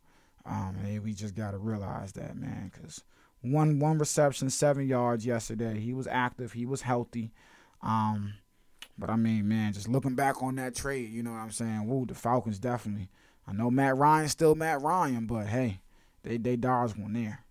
[0.45, 3.05] Um, and we just gotta realize that, man, because
[3.43, 5.79] one one reception, seven yards yesterday.
[5.79, 6.53] He was active.
[6.53, 7.33] He was healthy.
[7.83, 8.35] Um,
[9.01, 11.87] but I mean, man, just looking back on that trade, you know what I'm saying?
[11.87, 13.09] Woo, the Falcons definitely.
[13.49, 15.81] I know Matt Ryan's still Matt Ryan, but hey,
[16.23, 17.45] they they dodged one there.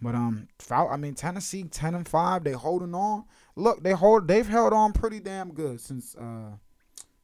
[0.00, 3.24] But um, Fal- I mean Tennessee ten and five, they holding on.
[3.54, 6.56] Look, they hold they've held on pretty damn good since uh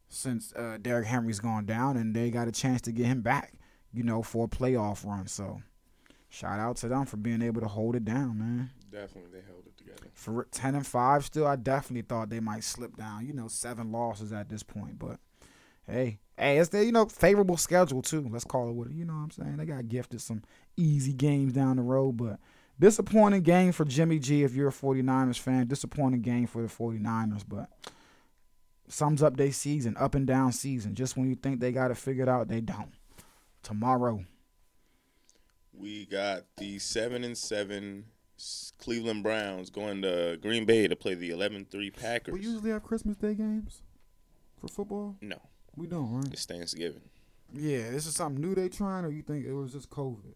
[0.09, 3.55] since uh Derrick Henry's gone down, and they got a chance to get him back,
[3.93, 5.27] you know, for a playoff run.
[5.27, 5.63] So
[6.29, 9.70] shout out to them for being able to hold it down, man Definitely, they held.
[10.15, 13.27] For ten and five still, I definitely thought they might slip down.
[13.27, 15.19] You know, seven losses at this point, but
[15.87, 18.27] hey, hey, it's the you know favorable schedule too.
[18.31, 19.15] Let's call it what you know.
[19.15, 20.43] what I'm saying they got gifted some
[20.77, 22.39] easy games down the road, but
[22.79, 25.67] disappointing game for Jimmy G if you're a 49ers fan.
[25.67, 27.69] Disappointing game for the 49ers, but
[28.89, 30.95] sums up their season, up and down season.
[30.95, 32.93] Just when you think they got it figured out, they don't.
[33.63, 34.25] Tomorrow.
[35.73, 38.05] We got the seven and seven
[38.79, 42.33] Cleveland Browns going to Green Bay to play the 11-3 Packers.
[42.35, 43.83] We usually have Christmas Day games
[44.61, 45.17] for football.
[45.21, 45.39] no,
[45.77, 46.33] We don't, right?
[46.33, 47.03] it's Thanksgiving.
[47.53, 50.35] Yeah, this is something new they trying, or you think it was just COVID?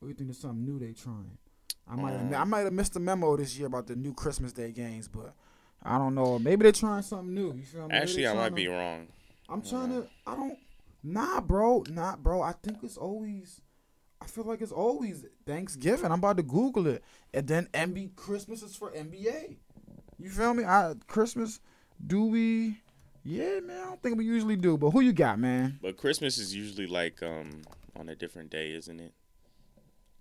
[0.00, 1.38] Or you think it's something new they trying?
[1.88, 4.12] I might have, um, I might have missed the memo this year about the new
[4.14, 5.34] Christmas Day games, but
[5.82, 6.38] I don't know.
[6.38, 7.52] Maybe they're trying something new.
[7.54, 7.94] You feel me?
[7.94, 9.06] Actually, I might tryna- be wrong.
[9.48, 10.08] I'm trying to.
[10.26, 10.58] I don't.
[11.04, 11.84] Nah, bro.
[11.88, 12.42] Nah, bro.
[12.42, 13.60] I think it's always.
[14.20, 16.06] I feel like it's always Thanksgiving.
[16.06, 19.56] I'm about to Google it, and then MB Christmas is for NBA.
[20.18, 20.64] You feel me?
[20.64, 21.60] I Christmas.
[22.04, 22.80] Do we?
[23.24, 23.80] Yeah, man.
[23.80, 24.76] I don't think we usually do.
[24.78, 25.78] But who you got, man?
[25.82, 27.62] But Christmas is usually like um
[27.98, 29.12] on a different day, isn't it?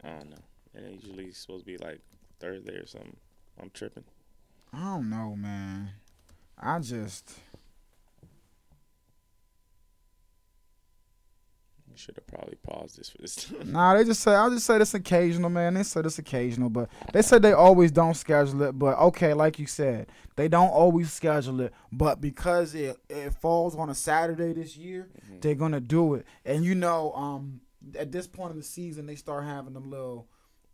[0.04, 0.44] I don't know.
[0.74, 2.02] And it's usually supposed to be like
[2.40, 3.16] Thursday or something.
[3.62, 4.04] I'm tripping.
[4.74, 5.92] I don't know, man.
[6.58, 7.40] I just.
[11.98, 13.36] Should have probably paused this for this.
[13.46, 13.72] time.
[13.72, 15.74] Nah, they just say I'll just say this occasional, man.
[15.76, 18.78] They say this occasional, but they said they always don't schedule it.
[18.78, 21.74] But okay, like you said, they don't always schedule it.
[21.92, 25.10] But because it it falls on a Saturday this year,
[25.42, 26.26] they're gonna do it.
[26.46, 27.62] And you know, um,
[27.98, 30.28] at this point in the season, they start having them little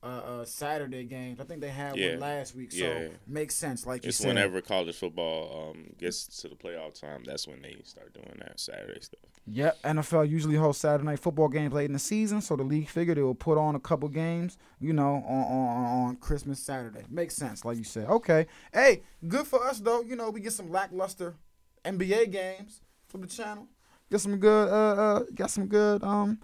[0.03, 1.39] uh, uh Saturday games.
[1.39, 2.11] I think they had Yeah.
[2.11, 3.07] one last week, so Yeah.
[3.27, 3.85] makes sense.
[3.85, 7.23] Like you it's said, whenever college football um gets to the playoff time.
[7.23, 9.19] That's when they start doing that Saturday stuff.
[9.47, 12.87] Yep, NFL usually hosts Saturday night football games late in the season, so the league
[12.87, 17.03] figured it would put on a couple games, you know, on, on on Christmas Saturday.
[17.09, 18.07] Makes sense, like you said.
[18.07, 20.01] Okay, hey, good for us though.
[20.01, 21.35] You know, we get some lackluster
[21.83, 23.67] NBA games for the channel.
[24.11, 26.39] Get some good, uh, uh got some good um,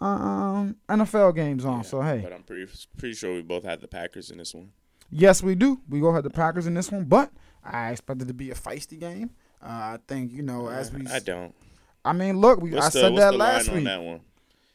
[0.00, 1.84] uh, um NFL games on.
[1.84, 4.72] so hey, But I'm pretty pretty sure we both had the Packers in this one.
[5.10, 5.80] yes, we do.
[5.88, 7.30] We go ahead the Packers in this one, but
[7.64, 9.30] I expect it to be a feisty game.
[9.62, 11.06] Uh, I think you know as we.
[11.06, 11.54] I don't.
[12.04, 13.78] I mean, look, we What's I the, said that last week.
[13.78, 14.20] on that one?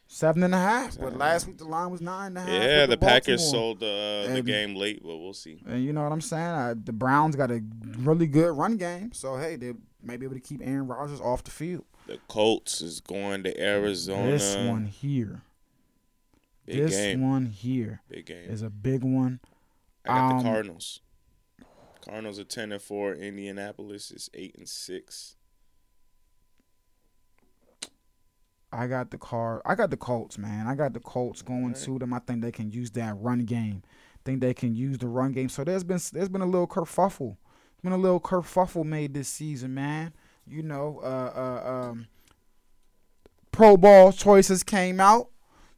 [0.10, 0.98] Seven and a half.
[0.98, 2.50] But last week the line was nine and a half.
[2.50, 5.62] Yeah, with the Packers sold the, uh, the And- game late, but we'll see.
[5.68, 6.42] And you know what I'm saying?
[6.46, 7.62] Uh, the Browns got a
[7.98, 11.44] really good run game, so hey, they may be able to keep Aaron Rodgers off
[11.44, 11.84] the field.
[12.06, 14.32] The Colts is going to Arizona.
[14.32, 15.42] This one here,
[16.66, 18.50] big this game, one here big game.
[18.50, 19.42] is a big one.
[20.06, 21.02] I got um, the Cardinals.
[22.06, 23.14] Cardinals are ten and four.
[23.14, 25.36] Indianapolis is eight and six.
[28.72, 29.62] I got the car.
[29.66, 30.68] I got the Colts, man.
[30.68, 31.84] I got the Colts going Alright.
[31.84, 32.14] to them.
[32.14, 33.84] I think they can use that run game.
[34.26, 35.50] think they can use the run game.
[35.50, 37.38] So there's been there's been a little kerfuffle.
[37.38, 40.14] There's been a little kerfuffle made this season, man.
[40.46, 42.08] You know, uh, uh, um,
[43.52, 45.30] Pro Bowl choices came out.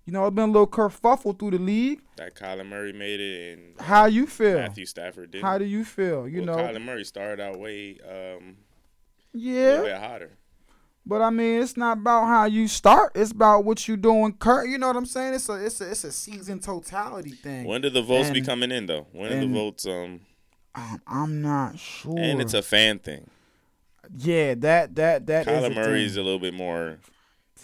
[0.05, 2.01] You know, it's been a little kerfuffle through the league.
[2.17, 4.57] That Kyler Murray made it, and How you feel?
[4.57, 5.45] Matthew Stafford didn't.
[5.45, 6.27] How do you feel?
[6.27, 8.57] You well, know, Kyler Murray started out way um,
[9.35, 9.81] a yeah.
[9.81, 10.31] bit hotter.
[11.09, 13.13] But I mean, it's not about how you start.
[13.15, 14.33] It's about what you doing.
[14.33, 15.33] Cur- you know what I'm saying?
[15.33, 17.65] It's a it's a it's a season totality thing.
[17.65, 19.07] When do the votes be coming in though?
[19.11, 20.21] When did the votes um?
[21.07, 22.13] I'm not sure.
[22.15, 23.27] And it's a fan thing.
[24.17, 26.99] yeah, that that that is Kyler a Murray is a little bit more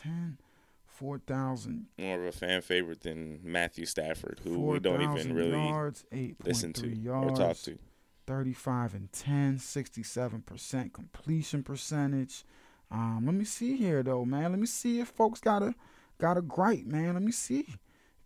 [0.01, 0.39] 10,
[0.87, 6.03] 4,000, more of a fan favorite than Matthew Stafford, who we don't even really yards,
[6.43, 7.77] listen to yards, or talk to.
[8.25, 12.43] 35 and 10, 67% completion percentage.
[12.91, 14.51] Um, let me see here though, man.
[14.51, 15.75] Let me see if folks got a
[16.19, 17.13] got a gripe, man.
[17.13, 17.65] Let me see.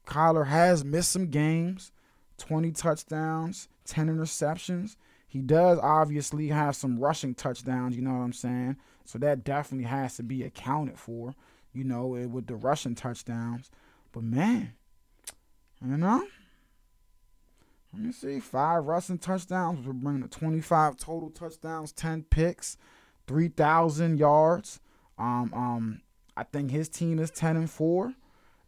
[0.06, 1.92] Kyler has missed some games,
[2.38, 4.96] 20 touchdowns, 10 interceptions.
[5.28, 8.78] He does obviously have some rushing touchdowns, you know what I'm saying?
[9.06, 11.36] So that definitely has to be accounted for,
[11.74, 13.70] you know, eh, with the rushing touchdowns.
[14.12, 14.74] But man,
[15.82, 16.26] you know,
[17.94, 18.40] let me see.
[18.40, 22.78] Five rushing touchdowns will bring to 25 total touchdowns, 10 picks,
[23.30, 24.80] 3,000 yards.
[25.20, 26.02] Um, um,
[26.36, 28.16] I think his team is 10 and 4,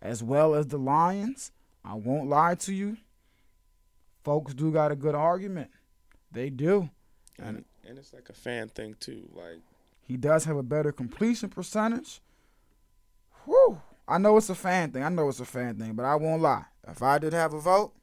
[0.04, 1.52] as well as the Lions.
[1.84, 2.98] I won't lie to you.
[4.24, 5.72] Folks do got a good argument.
[6.32, 6.92] They do.
[7.40, 9.28] And and it's like a fan thing too.
[9.34, 9.62] Like
[10.08, 12.22] He does have a better completion percentage.
[13.46, 13.82] Whew.
[14.08, 15.04] I know it's a fan thing.
[15.04, 16.66] I know it's a fan thing, but I won't lie.
[16.88, 17.94] If I did have a vote,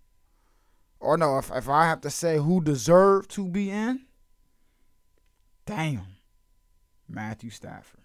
[0.99, 4.07] or no, if, if I have to say who deserved to be in,
[5.67, 6.18] damn,
[7.09, 8.01] Matthew Stafford.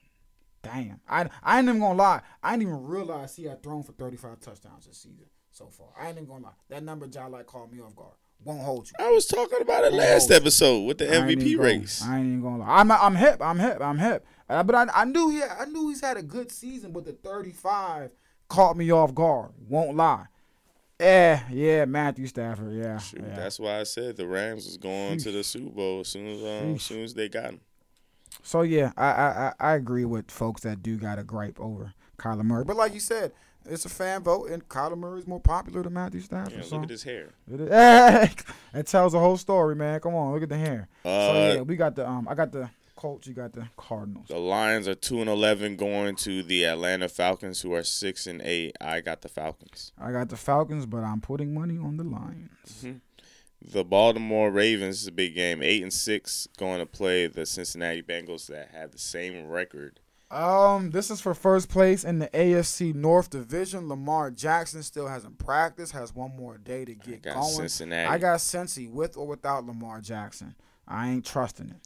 [0.62, 1.02] Damn.
[1.10, 2.22] I, I ain't even gonna lie.
[2.42, 5.88] I didn't even realize he had thrown for 35 touchdowns this season so far.
[6.00, 6.52] I ain't even gonna lie.
[6.70, 8.14] That number John like called me off guard.
[8.46, 8.94] Won't hold you.
[9.06, 10.36] I was talking about it last Oh.
[10.36, 12.02] episode with the MVP gonna- race.
[12.04, 12.80] I ain't even gonna lie.
[12.80, 13.42] I'm I'm hip.
[13.42, 13.82] I'm hip.
[13.82, 14.26] I'm hip.
[14.50, 17.14] Uh, but I, I knew he I knew he's had a good season, but the
[17.14, 18.12] 35
[18.50, 19.52] caught me off guard.
[19.68, 20.26] Won't lie.
[21.00, 22.74] Eh, yeah, Matthew Stafford.
[22.74, 23.36] Yeah, Shoot, yeah.
[23.36, 26.40] that's why I said the Rams was going to the Super Bowl as soon as
[26.42, 27.60] um, as soon as they got him.
[28.44, 32.44] So yeah, I, I I agree with folks that do got a gripe over Kyler
[32.44, 32.66] Murray.
[32.66, 33.32] But like you said,
[33.66, 36.54] It's a fan vote, and Kyler Murray is more popular than Matthew Stafford.
[36.58, 37.30] Yeah, so look at his hair.
[37.50, 40.00] it, it tells the whole story, man.
[40.02, 40.90] Come on, look at the hair.
[41.04, 43.26] so Uh, yeah, we got the um, I got the Colts.
[43.28, 44.28] You got the Cardinals.
[44.28, 48.42] The Lions are two and eleven going to the Atlanta Falcons, who are six and
[48.42, 48.76] eight.
[48.82, 49.94] I got the Falcons.
[49.98, 52.86] I got the Falcons, but I'm putting money on the Lions.
[53.66, 55.64] The Baltimore Ravens is a big game.
[55.64, 60.02] Eight and six going to play the Cincinnati Bengals that have the same record.
[60.30, 63.88] Um, this is for first place in the AFC North Division.
[63.88, 67.54] Lamar Jackson still hasn't practiced, has one more day to get got going.
[67.54, 68.10] Cincinnati.
[68.10, 70.56] I got Cincy with or without Lamar Jackson.
[70.88, 71.78] I ain't trusting it.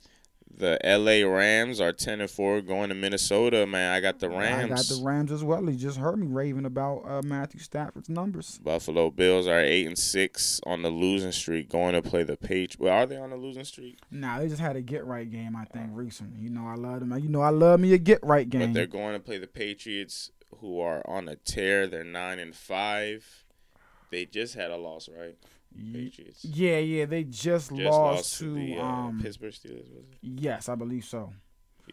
[0.57, 3.67] The LA Rams are ten and four going to Minnesota.
[3.67, 4.71] Man, I got the Rams.
[4.71, 5.63] I got the Rams as well.
[5.67, 8.59] He just heard me raving about uh, Matthew Stafford's numbers.
[8.63, 12.79] Buffalo Bills are eight and six on the losing streak, going to play the Patriots.
[12.79, 13.99] Well, are they on the losing streak?
[14.09, 16.39] Nah, they just had a get right game, I think, recently.
[16.39, 17.15] You know, I love them.
[17.19, 18.61] You know, I love me a get right game.
[18.61, 21.85] But they're going to play the Patriots, who are on a tear.
[21.85, 23.45] They're nine and five.
[24.09, 25.35] They just had a loss, right?
[25.93, 26.43] Patriots.
[26.43, 29.19] Yeah, yeah, they just, Just lost, to, the uh, um.
[29.21, 30.17] Pittsburgh Steelers, was it?
[30.21, 31.33] Yes, I believe so.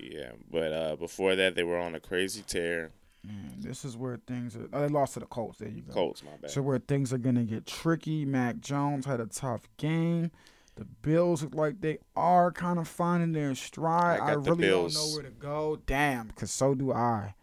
[0.00, 2.90] Yeah, but uh, before that, they were on a crazy tear.
[3.26, 4.68] Man, this is where things are.
[4.72, 5.58] Oh, they lost to the Colts.
[5.58, 5.94] There you go.
[5.94, 6.50] Colts, my bad.
[6.50, 8.24] So where things are gonna get tricky.
[8.24, 10.30] Mac Jones had a tough game.
[10.76, 14.20] The Bills look like they are kind of finding their stride.
[14.20, 15.78] I I, really don't know where to go.
[15.86, 17.34] Damn, cause so do I.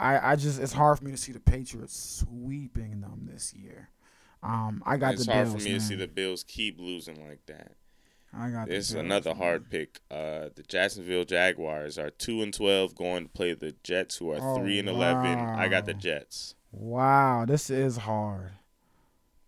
[0.00, 3.90] I I just it's hard for me to see the Patriots sweeping them this year.
[4.42, 5.56] Um, I got it's the hard Bills.
[5.62, 5.80] for me man.
[5.80, 7.72] to see the Bills keep losing like that.
[8.34, 9.38] I got This is another man.
[9.42, 10.00] hard pick.
[10.10, 14.38] Uh, the Jacksonville Jaguars are two and twelve, going to play the Jets, who are
[14.40, 15.38] Oh, three and eleven.
[15.38, 15.94] I got the.
[15.94, 16.54] Jets.
[16.72, 18.52] Wow, this is hard.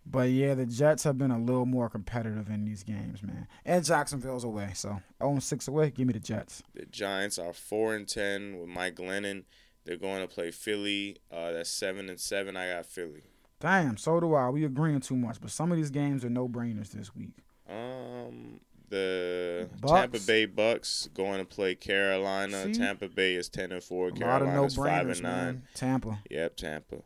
[0.06, 3.48] But yeah, the Jets have been a little more competitive in these games, man.
[3.64, 5.90] And Jacksonville's away, so 0 6 away.
[5.90, 6.62] Give me the Jets.
[6.74, 9.44] The Giants are four and ten with Mike Glennon.
[9.86, 11.16] They're going to play Philly.
[11.32, 12.54] Uh, that's seven and seven.
[12.54, 13.22] I got Philly.
[13.64, 14.50] Damn, so do I.
[14.50, 17.32] We agreeing too much, but some of these games are no brainers this week.
[17.66, 19.90] Um, the Bucks.
[19.92, 22.64] Tampa Bay Bucks going to play Carolina.
[22.64, 22.74] See?
[22.74, 24.08] Tampa Bay is ten and four.
[24.08, 25.44] A lot of no Carolina's five and nine.
[25.46, 25.62] man.
[25.74, 26.96] Tampa, Yep, Tampa.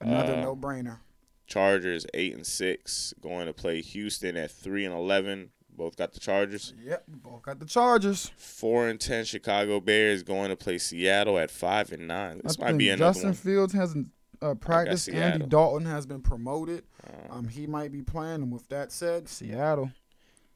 [0.00, 1.00] another Uh, no brainer.
[1.46, 5.50] Chargers eight and six going to play Houston at three and eleven.
[5.76, 6.72] Both got the Chargers.
[6.82, 8.30] Yep, both got the Chargers.
[8.38, 12.40] Four and ten Chicago Bears going to play Seattle at five and nine.
[12.42, 13.34] This I might be another Justin one.
[13.34, 14.08] Fields hasn't
[14.42, 15.08] uh, practiced.
[15.08, 16.84] Andy Dalton has been promoted.
[17.06, 18.42] Uh, Um, he might be playing.
[18.42, 19.90] And with that said, Seattle.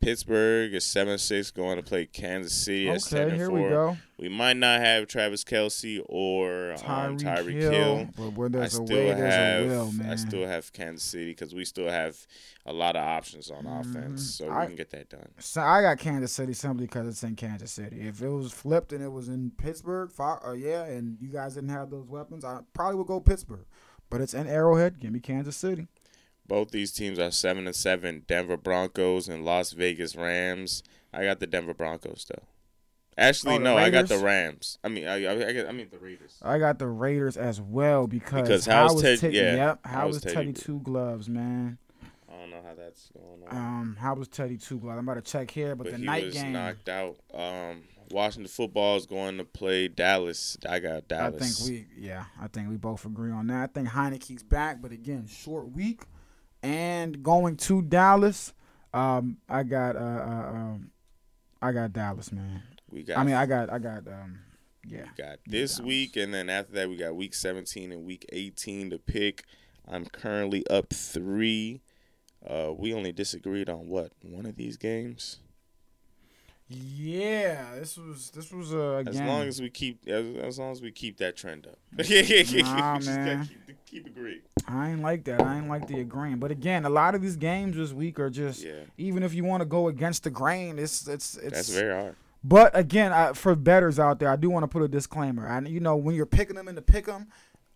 [0.00, 3.62] Pittsburgh is seven six going to play Kansas City at ten Okay, here four.
[3.62, 3.96] we go.
[4.18, 7.72] We might not have Travis Kelce or um, Tyreek Tyreek Hill.
[7.72, 8.08] Hill.
[8.16, 10.10] But where I there's a still way, there's have a will, man.
[10.10, 12.16] I still have Kansas City because we still have
[12.64, 14.50] a lot of options on offense, so we.
[14.52, 15.28] I- can get that done.
[15.38, 18.00] So I got Kansas City simply because it's in Kansas City.
[18.00, 21.54] If it was flipped and it was in Pittsburgh, fi- uh, yeah, and you guys
[21.54, 23.66] didn't have those weapons, I probably would go Pittsburgh.
[24.08, 25.00] But it's in Arrowhead.
[25.00, 25.88] Give me Kansas City.
[26.48, 28.22] Both these teams are seven and seven.
[28.26, 30.82] Denver Broncos and Las Vegas Rams.
[31.12, 32.44] I got the Denver Broncos though.
[33.18, 34.78] Actually, Oh, no, I got the Rams.
[34.84, 36.36] I mean, I, I, I, got- I mean the Raiders.
[36.42, 39.36] I got the Raiders as well because, Because how was Ted- Teddy?
[39.38, 40.52] yeah, yep, how was Teddy Teddy?
[40.52, 41.78] Two Gloves, man?
[42.30, 43.56] I don't know how that's going on.
[43.56, 44.98] Um, how was Teddy Two Gloves?
[44.98, 46.52] I'm about to check here, but, but the he night was game.
[46.52, 47.16] knocked out.
[47.32, 50.58] Um, Washington football is going to play Dallas.
[50.68, 51.42] I got Dallas.
[51.42, 53.62] I think we, yeah, I think we both agree on that.
[53.62, 56.02] I think Heinicke's back, but again, short week,
[56.66, 58.52] and going to Dallas.
[58.92, 60.90] Um, I got, uh, uh um,
[61.62, 62.62] I got Dallas, man.
[62.90, 63.18] we got.
[63.18, 64.40] I mean, I got, I got, um,
[64.84, 65.04] yeah.
[65.16, 65.86] We got this Dallas.
[65.86, 69.44] week, and then after that, we got week 17 and week 18 to pick.
[69.88, 71.82] I'm currently up three.
[72.44, 75.38] Uh, we only disagreed on what one of these games.
[76.68, 79.26] Yeah, this was, this was uh, As again.
[79.28, 81.78] long as we keep, as, as long as we keep that trend up.
[81.96, 83.48] Nah, man.
[83.66, 84.40] Keep, keep agreeing.
[84.66, 85.40] I ain't like that.
[85.40, 86.38] I ain't like the agreeing.
[86.38, 89.44] But again, a lot of these games this week are just, Yeah, even if you
[89.44, 91.54] want to go against the grain, it's, it's, it's.
[91.54, 92.16] that's very hard.
[92.42, 95.46] But again, I, for betters out there, I do want to put a disclaimer.
[95.46, 97.28] And you know, when you're picking them in the pick 'em,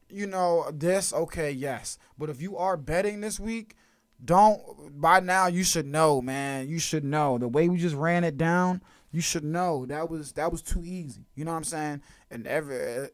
[0.09, 1.13] you know this.
[1.13, 1.97] Okay, yes.
[2.19, 3.77] But if you are betting this week,
[4.25, 5.01] don't.
[5.01, 6.69] By now, you should know, man.
[6.69, 8.83] You should know the way we just ran it down.
[9.13, 11.27] You should know that was that was too easy.
[11.35, 12.03] You know what I'm saying?
[12.31, 13.09] And every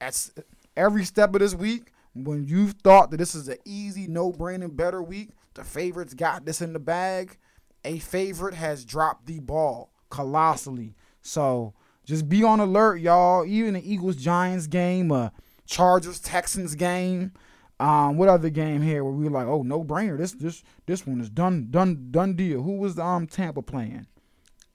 [0.00, 0.32] that's
[0.76, 5.02] every step of this week, when you thought that this is an easy, no-brainer, better
[5.02, 7.38] week, the favorites got this in the bag.
[7.84, 10.94] A favorite has dropped the ball colossally.
[11.22, 11.74] So
[12.04, 13.44] just be on alert, y'all.
[13.46, 15.30] Even the Eagles Giants game, uh,
[15.66, 17.32] Chargers Texans game.
[17.80, 20.18] Um, what other game here where we were like, oh, no brainer.
[20.18, 22.62] This this this one is done done done deal.
[22.62, 24.06] Who was the um Tampa playing?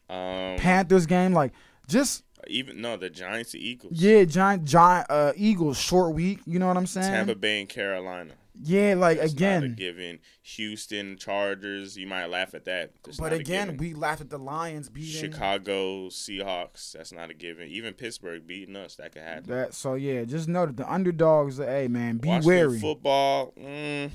[0.10, 1.52] Um, Panthers game, like
[1.88, 3.94] just Even no, the Giants, the Eagles.
[3.96, 6.40] Yeah, giant giant uh Eagles short week.
[6.46, 7.12] You know what I'm saying?
[7.12, 8.34] Tampa Bay and Carolina.
[8.62, 9.76] Yeah, like It's not a again.
[9.76, 10.20] given.
[10.44, 11.98] Houston Chargers.
[11.98, 12.92] You might laugh at that.
[13.08, 16.92] It's But again, we laugh at the Lions beating Chicago Seahawks.
[16.94, 17.68] That's not a given.
[17.70, 18.96] Even Pittsburgh beating us.
[18.96, 19.50] That could happen.
[19.50, 19.74] that.
[19.74, 21.58] So yeah, just know that the underdogs.
[21.58, 22.80] Hey man, be Washington wary.
[22.80, 23.54] Football.
[23.60, 24.12] Mm,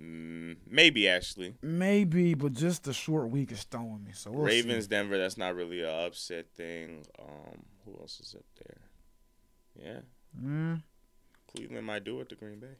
[0.00, 1.54] mm, maybe actually.
[1.62, 4.12] Maybe, but just the short week is throwing me.
[4.14, 4.62] So we'll see.
[4.62, 5.18] Ravens, Denver.
[5.18, 7.04] That's not really an upset thing.
[7.18, 8.78] Um, who else is up there?
[9.76, 10.00] Yeah,
[10.42, 10.82] Mm,
[11.52, 12.76] Cleveland might do it to Green Bay.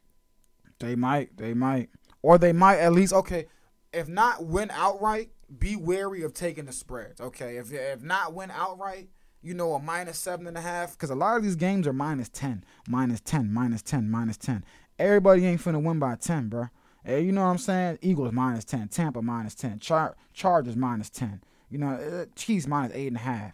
[0.79, 1.37] They might.
[1.37, 1.91] They might.
[2.22, 3.12] Or they might at least.
[3.12, 3.47] Okay,
[3.93, 7.20] if not win outright, be wary of taking the spreads.
[7.20, 9.09] Okay, if if not win outright.
[9.43, 11.93] You know, a minus seven and a half, because a lot of these games are
[11.93, 14.64] minus 10, minus 10, minus 10, minus 10.
[14.99, 16.68] Everybody ain't finna win by 10, bro.
[17.05, 17.99] Hey, you know what I'm saying?
[18.01, 21.43] Eagles minus 10, Tampa minus 10, Char- Chargers minus 10.
[21.68, 23.53] You know, uh, Chiefs minus 8.5.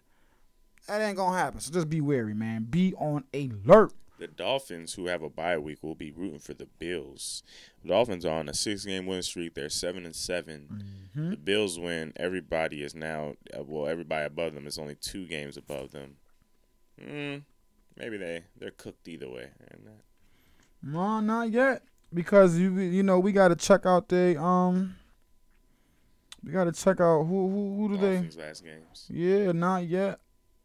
[0.87, 1.59] That ain't gonna happen.
[1.59, 2.65] So just be wary, man.
[2.65, 3.93] Be on alert.
[4.21, 7.43] The Dolphins, who have a bye week, will be rooting for the Bills.
[7.83, 9.55] The Dolphins are on a six-game win streak.
[9.55, 10.85] They're seven and 7
[11.17, 11.31] Mm-hmm.
[11.31, 12.13] The Bills win.
[12.17, 13.89] Everybody is now uh, well.
[13.89, 16.17] Everybody above them is only two games above them.
[17.03, 17.43] Mm,
[17.97, 19.49] maybe they they're cooked either way.
[20.83, 21.83] No, not yet.
[22.13, 24.97] Because you you know we gotta check out they um
[26.45, 29.07] we gotta check out who who who do they last games.
[29.09, 30.21] Yeah, not yet.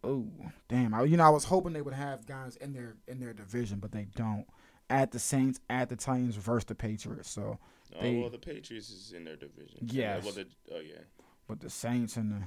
[0.06, 0.28] Oh,
[0.70, 0.94] damn.
[0.94, 3.80] I, you know, I was hoping they would have guys in their in their division,
[3.80, 4.46] but they don't.
[4.90, 7.30] At the Saints, at the Titans versus the Patriots.
[7.32, 7.58] So,
[8.00, 9.80] Oh well, the Patriots is in their division.
[9.82, 10.24] Yes.
[10.24, 11.02] Well, the, oh yeah.
[11.48, 12.42] but the Saints and the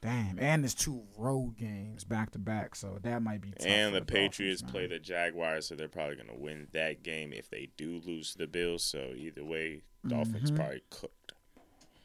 [0.00, 3.50] damn, and there's two road games back to back, so that might be.
[3.50, 4.72] Tough And for the Patriots man.
[4.72, 8.46] play the Jaguars, so they're probably gonna win that game if they do lose the
[8.46, 8.82] Bills.
[8.84, 10.56] So either way, Dolphins Mhm.
[10.56, 10.82] probably.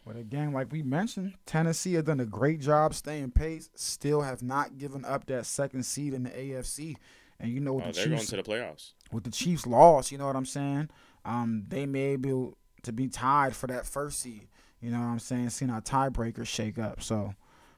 [0.08, 3.70] But again, like we mentioned, Tennessee has done a great job staying pace.
[3.76, 6.96] Still have not given up that second seed in the AFC.
[7.42, 8.94] And you know what Oh, the they're going Chiefs to the playoffs.
[9.12, 10.90] with the Chiefs loss, you know what I'm saying?
[11.26, 14.48] Um, they may be able to be tied for that first seed.
[14.80, 15.50] You know what I'm saying?
[15.50, 17.04] Seeing our tiebreakers shake up.
[17.04, 17.34] So,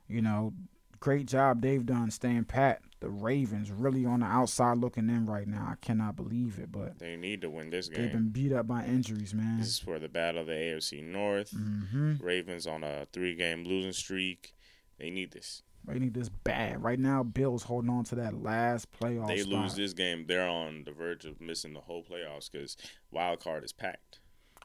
[0.08, 0.54] you know,
[1.00, 2.82] great job they've done staying pat.
[3.00, 5.70] The Ravens really on the outside looking in right now.
[5.72, 8.02] I cannot believe it, but They need to win this game.
[8.02, 9.60] they've been beat up by injuries, man.
[9.60, 11.52] This is for the battle of the AFC North.
[11.52, 12.16] Mm-hmm.
[12.22, 14.54] Ravens on a three-game losing streak.
[15.00, 15.64] They need this.
[15.86, 16.84] They need this bad.
[16.84, 19.54] Right now, Bills holding on to that last playoff they spot.
[19.64, 22.76] lose this game, they're on the verge of missing the whole playoffs because
[23.12, 24.19] wild card is packed.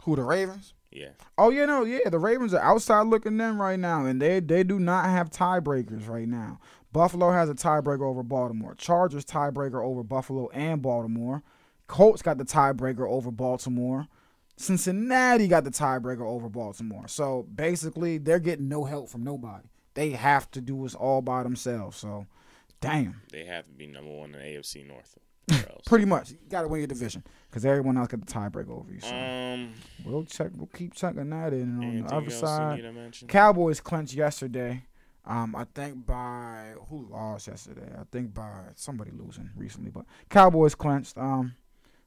[0.05, 0.75] Who, the Ravens?
[0.91, 2.09] Yeah, Oh yeah, no, yeah.
[2.09, 6.09] The Ravens are outside looking in right now, and they they do not have tiebreakers
[6.09, 6.61] right now.
[6.93, 8.77] Buffalo has a tiebreaker over Baltimore.
[8.77, 11.43] Chargers tiebreaker over Buffalo and Baltimore.
[11.89, 14.07] Colts got the tiebreaker over Baltimore.
[14.57, 17.09] Cincinnati got the tiebreaker over Baltimore.
[17.09, 19.67] So basically, they're getting no help from nobody.
[19.95, 21.97] They have to do this all by themselves.
[21.97, 22.27] So,
[22.81, 25.19] damn, they have to be number one in the AFC North.
[25.87, 28.91] Pretty much, you got to win your division because everyone else got the tiebreaker over
[28.93, 29.01] you.
[29.01, 29.75] So Um,
[30.05, 30.51] we'll check.
[30.57, 31.61] We'll keep checking that in.
[31.61, 33.29] And on the other side, you need to mention?
[33.29, 34.85] Cowboys clinched yesterday.
[35.27, 37.91] Um, I think by who lost yesterday?
[37.99, 41.17] I think by somebody losing recently, but Cowboys clinched.
[41.19, 41.55] Um,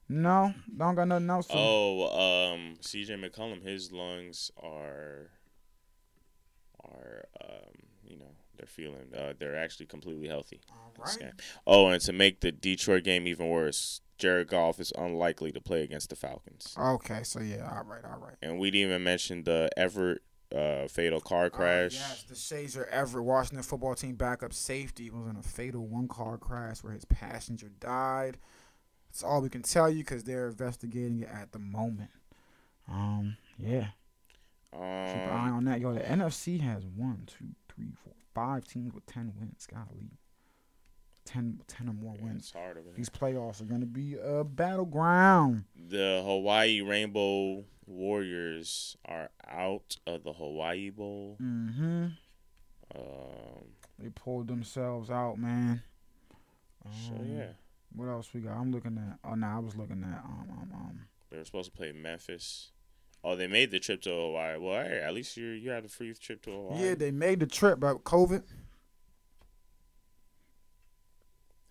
[0.09, 1.47] no, don't got nothing else.
[1.47, 5.31] To, Oh, um, CJ McCollum, his lungs are
[6.83, 7.73] are um,
[8.03, 10.61] you know, they're feeling uh, they're actually completely healthy.
[10.71, 11.31] All right.
[11.65, 15.83] Oh, and to make the Detroit game even worse, Jared Goff is unlikely to play
[15.83, 16.73] against the Falcons.
[16.77, 18.35] Okay, so yeah, all right, all right.
[18.41, 20.21] And we didn't even mention the Everett
[20.55, 21.95] uh, fatal car crash.
[21.95, 26.37] Uh, yes, Deshazor Everett, Washington football team backup safety, was in a fatal one car
[26.37, 28.37] crash where his passenger died.
[29.09, 32.11] That's all we can tell you because they're investigating it at the moment.
[32.89, 33.87] Um, yeah.
[34.71, 35.79] Keep an eye Um, on that.
[35.79, 39.67] Yo, the NFC has one, two, three, four, five teams with ten wins.
[39.71, 40.11] Golly,
[41.25, 42.51] 10, 10 or more yeah, wins.
[42.55, 42.77] hard.
[42.95, 45.65] These playoffs are gonna be a battleground.
[45.75, 51.37] The Hawaii Rainbow Warriors are out of the Hawaii Bowl.
[51.41, 52.05] Mm-hmm.
[52.95, 53.63] Um,
[53.99, 55.81] They pulled themselves out, man.
[57.07, 57.47] so Um, yeah,
[57.95, 58.53] What else we got?
[58.57, 59.19] I'm looking at.
[59.29, 60.23] Oh no, I was looking at.
[60.23, 60.99] Um, um, um.
[61.29, 62.71] they were supposed to play Memphis.
[63.23, 64.57] Oh, they made the trip to Hawaii.
[64.57, 66.83] Well, hey, at least you you had a free trip to Hawaii.
[66.83, 68.43] Yeah, they made the trip, but COVID.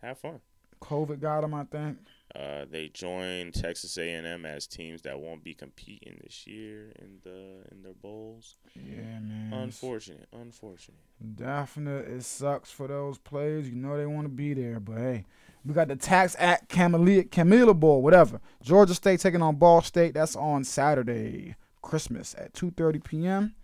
[0.03, 0.40] Have fun.
[0.82, 1.99] COVID got them, I think.
[2.34, 7.64] Uh, they joined Texas A&M as teams that won't be competing this year in the
[7.72, 8.57] in their bowls.
[8.74, 9.53] Yeah, man.
[9.55, 10.99] Unfortunate, unfortunate.
[11.36, 12.07] Definite.
[12.09, 13.68] It sucks for those players.
[13.68, 15.24] You know they want to be there, but hey,
[15.67, 18.41] we got the Tax Act Camilla, Camellia Bowl, whatever.
[18.62, 20.14] Georgia State taking on Ball State.
[20.14, 23.55] That's on Saturday, Christmas at 2:30 p.m.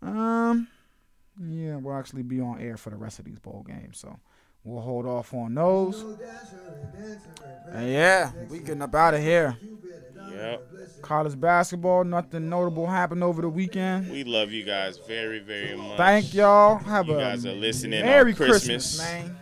[0.00, 0.68] Um,
[1.40, 3.98] yeah, we'll actually be on air for the rest of these bowl games.
[3.98, 4.18] So
[4.64, 6.04] we'll hold off on those.
[7.72, 9.56] And yeah, we getting up out of here.
[10.30, 11.02] Yep.
[11.02, 14.10] College basketball, nothing notable happened over the weekend.
[14.10, 15.96] We love you guys very, very much.
[15.96, 16.78] Thank y'all.
[16.78, 18.98] Have You a guys are listening Merry on Christmas.
[18.98, 19.36] man.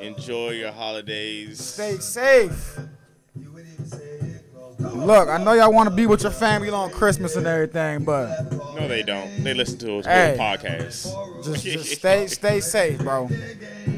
[0.00, 1.62] Enjoy your holidays.
[1.62, 2.78] Stay safe.
[4.78, 8.52] Look, I know y'all want to be with your family on Christmas and everything, but
[8.74, 9.42] No, they don't.
[9.42, 10.36] They listen to us Hey.
[10.38, 11.44] podcast.
[11.44, 13.28] just, just stay stay safe, bro.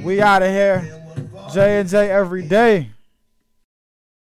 [0.02, 0.86] We out of here.
[1.52, 2.90] J and J every day.